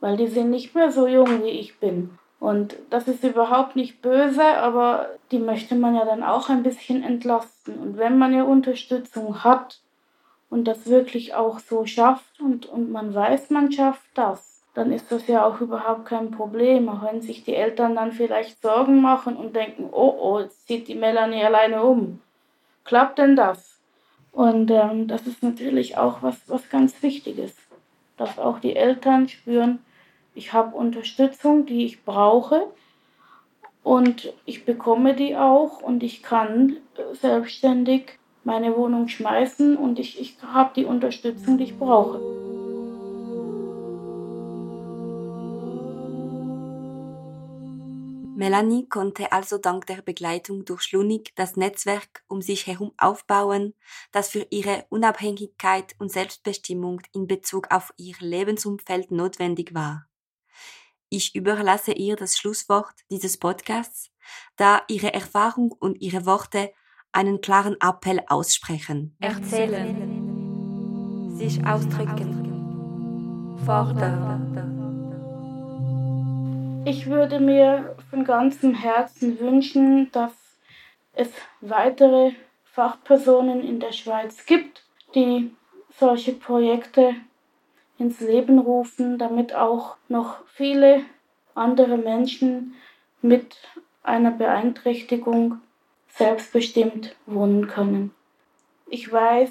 weil 0.00 0.16
die 0.16 0.26
sind 0.26 0.50
nicht 0.50 0.74
mehr 0.74 0.92
so 0.92 1.06
jung 1.06 1.42
wie 1.42 1.50
ich 1.50 1.78
bin. 1.78 2.18
Und 2.38 2.76
das 2.90 3.08
ist 3.08 3.24
überhaupt 3.24 3.76
nicht 3.76 4.02
böse, 4.02 4.44
aber 4.44 5.08
die 5.30 5.38
möchte 5.38 5.74
man 5.74 5.94
ja 5.94 6.04
dann 6.04 6.22
auch 6.22 6.48
ein 6.48 6.62
bisschen 6.62 7.02
entlasten. 7.02 7.78
Und 7.78 7.96
wenn 7.96 8.18
man 8.18 8.34
ja 8.34 8.42
Unterstützung 8.42 9.42
hat 9.42 9.80
und 10.50 10.64
das 10.64 10.86
wirklich 10.86 11.34
auch 11.34 11.58
so 11.58 11.86
schafft 11.86 12.40
und, 12.40 12.66
und 12.66 12.92
man 12.92 13.14
weiß, 13.14 13.50
man 13.50 13.72
schafft 13.72 14.06
das, 14.14 14.62
dann 14.74 14.92
ist 14.92 15.10
das 15.10 15.26
ja 15.26 15.46
auch 15.46 15.62
überhaupt 15.62 16.04
kein 16.04 16.30
Problem. 16.30 16.88
Auch 16.90 17.02
wenn 17.02 17.22
sich 17.22 17.44
die 17.44 17.54
Eltern 17.54 17.96
dann 17.96 18.12
vielleicht 18.12 18.60
Sorgen 18.60 19.00
machen 19.00 19.36
und 19.36 19.56
denken, 19.56 19.88
oh, 19.90 20.14
oh, 20.20 20.40
jetzt 20.40 20.66
zieht 20.66 20.88
die 20.88 20.94
Melanie 20.94 21.42
alleine 21.42 21.82
um. 21.82 22.20
Klappt 22.84 23.18
denn 23.18 23.34
das? 23.34 23.80
Und 24.32 24.70
ähm, 24.70 25.08
das 25.08 25.26
ist 25.26 25.42
natürlich 25.42 25.96
auch 25.96 26.22
was, 26.22 26.36
was 26.48 26.68
ganz 26.68 27.02
Wichtiges, 27.02 27.56
dass 28.18 28.38
auch 28.38 28.58
die 28.60 28.76
Eltern 28.76 29.28
spüren, 29.28 29.78
ich 30.36 30.52
habe 30.52 30.76
Unterstützung, 30.76 31.66
die 31.66 31.84
ich 31.86 32.04
brauche 32.04 32.66
und 33.82 34.32
ich 34.44 34.64
bekomme 34.64 35.14
die 35.14 35.36
auch 35.36 35.80
und 35.80 36.02
ich 36.02 36.22
kann 36.22 36.76
äh, 36.96 37.14
selbstständig 37.14 38.18
meine 38.44 38.76
Wohnung 38.76 39.08
schmeißen 39.08 39.76
und 39.76 39.98
ich, 39.98 40.20
ich 40.20 40.36
habe 40.42 40.70
die 40.76 40.84
Unterstützung, 40.84 41.58
die 41.58 41.64
ich 41.64 41.78
brauche. 41.78 42.20
Melanie 48.36 48.86
konnte 48.86 49.32
also 49.32 49.56
dank 49.56 49.86
der 49.86 50.02
Begleitung 50.02 50.66
durch 50.66 50.82
Schlunig 50.82 51.32
das 51.36 51.56
Netzwerk 51.56 52.22
um 52.28 52.42
sich 52.42 52.66
herum 52.66 52.92
aufbauen, 52.98 53.72
das 54.12 54.28
für 54.28 54.46
ihre 54.50 54.84
Unabhängigkeit 54.90 55.94
und 55.98 56.12
Selbstbestimmung 56.12 57.00
in 57.14 57.26
Bezug 57.26 57.70
auf 57.70 57.94
ihr 57.96 58.14
Lebensumfeld 58.20 59.10
notwendig 59.10 59.74
war. 59.74 60.06
Ich 61.08 61.36
überlasse 61.36 61.92
ihr 61.92 62.16
das 62.16 62.36
Schlusswort 62.36 62.94
dieses 63.10 63.38
Podcasts, 63.38 64.10
da 64.56 64.82
ihre 64.88 65.14
Erfahrung 65.14 65.70
und 65.70 66.00
ihre 66.00 66.26
Worte 66.26 66.72
einen 67.12 67.40
klaren 67.40 67.76
Appell 67.80 68.20
aussprechen. 68.26 69.16
Erzählen, 69.20 69.86
sich 71.36 71.64
ausdrücken, 71.64 73.56
fordern. 73.64 74.74
Ich 76.86 77.06
würde 77.06 77.38
mir 77.38 77.96
von 78.10 78.24
ganzem 78.24 78.74
Herzen 78.74 79.38
wünschen, 79.38 80.10
dass 80.10 80.32
es 81.12 81.28
weitere 81.60 82.32
Fachpersonen 82.64 83.62
in 83.62 83.78
der 83.78 83.92
Schweiz 83.92 84.44
gibt, 84.44 84.84
die 85.14 85.54
solche 85.98 86.32
Projekte 86.32 87.14
ins 87.98 88.20
Leben 88.20 88.58
rufen, 88.58 89.18
damit 89.18 89.54
auch 89.54 89.96
noch 90.08 90.44
viele 90.46 91.02
andere 91.54 91.96
Menschen 91.96 92.74
mit 93.22 93.56
einer 94.02 94.30
Beeinträchtigung 94.30 95.60
selbstbestimmt 96.08 97.14
wohnen 97.26 97.66
können. 97.66 98.14
Ich 98.88 99.10
weiß, 99.10 99.50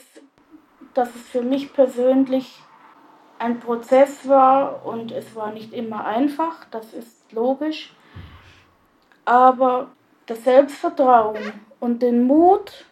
dass 0.94 1.14
es 1.14 1.28
für 1.30 1.42
mich 1.42 1.74
persönlich 1.74 2.60
ein 3.38 3.60
Prozess 3.60 4.28
war 4.28 4.86
und 4.86 5.12
es 5.12 5.36
war 5.36 5.52
nicht 5.52 5.74
immer 5.74 6.06
einfach, 6.06 6.66
das 6.72 6.94
ist 6.94 7.32
logisch. 7.32 7.94
Aber 9.26 9.90
das 10.28 10.44
Selbstvertrauen 10.44 11.54
und 11.80 12.02
den 12.02 12.24
Mut 12.24 12.86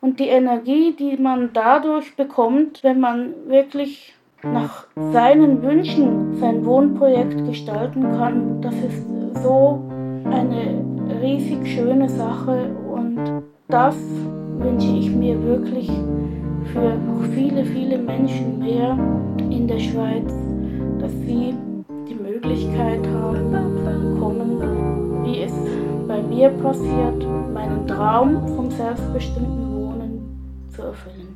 und 0.00 0.20
die 0.20 0.28
Energie, 0.28 0.92
die 0.92 1.16
man 1.16 1.52
dadurch 1.52 2.16
bekommt, 2.16 2.82
wenn 2.82 3.00
man 3.00 3.48
wirklich 3.48 4.14
nach 4.44 4.86
seinen 5.12 5.62
Wünschen 5.62 6.34
sein 6.40 6.64
Wohnprojekt 6.64 7.44
gestalten 7.46 8.02
kann, 8.02 8.60
das 8.60 8.74
ist 8.74 9.04
so 9.42 9.80
eine 10.24 10.84
riesig 11.20 11.66
schöne 11.66 12.08
Sache 12.08 12.70
und 12.92 13.42
das 13.68 13.96
wünsche 14.58 14.96
ich 14.96 15.10
mir 15.10 15.40
wirklich 15.42 15.90
für 16.72 16.96
noch 16.96 17.24
viele, 17.34 17.64
viele 17.64 17.98
Menschen 17.98 18.58
mehr 18.58 18.98
in 19.50 19.66
der 19.66 19.78
Schweiz, 19.78 20.32
dass 20.98 21.12
sie 21.20 21.54
die 22.08 22.14
Möglichkeit 22.14 23.06
haben, 23.08 23.52
bekommen, 24.14 25.24
wie 25.24 25.42
es 25.42 25.52
bei 26.08 26.20
mir 26.22 26.48
passiert, 26.50 27.26
meinen 27.52 27.86
Traum 27.86 28.46
vom 28.56 28.70
selbstbestimmten 28.70 29.74
Wohnen 29.74 30.68
zu 30.68 30.82
erfüllen. 30.82 31.31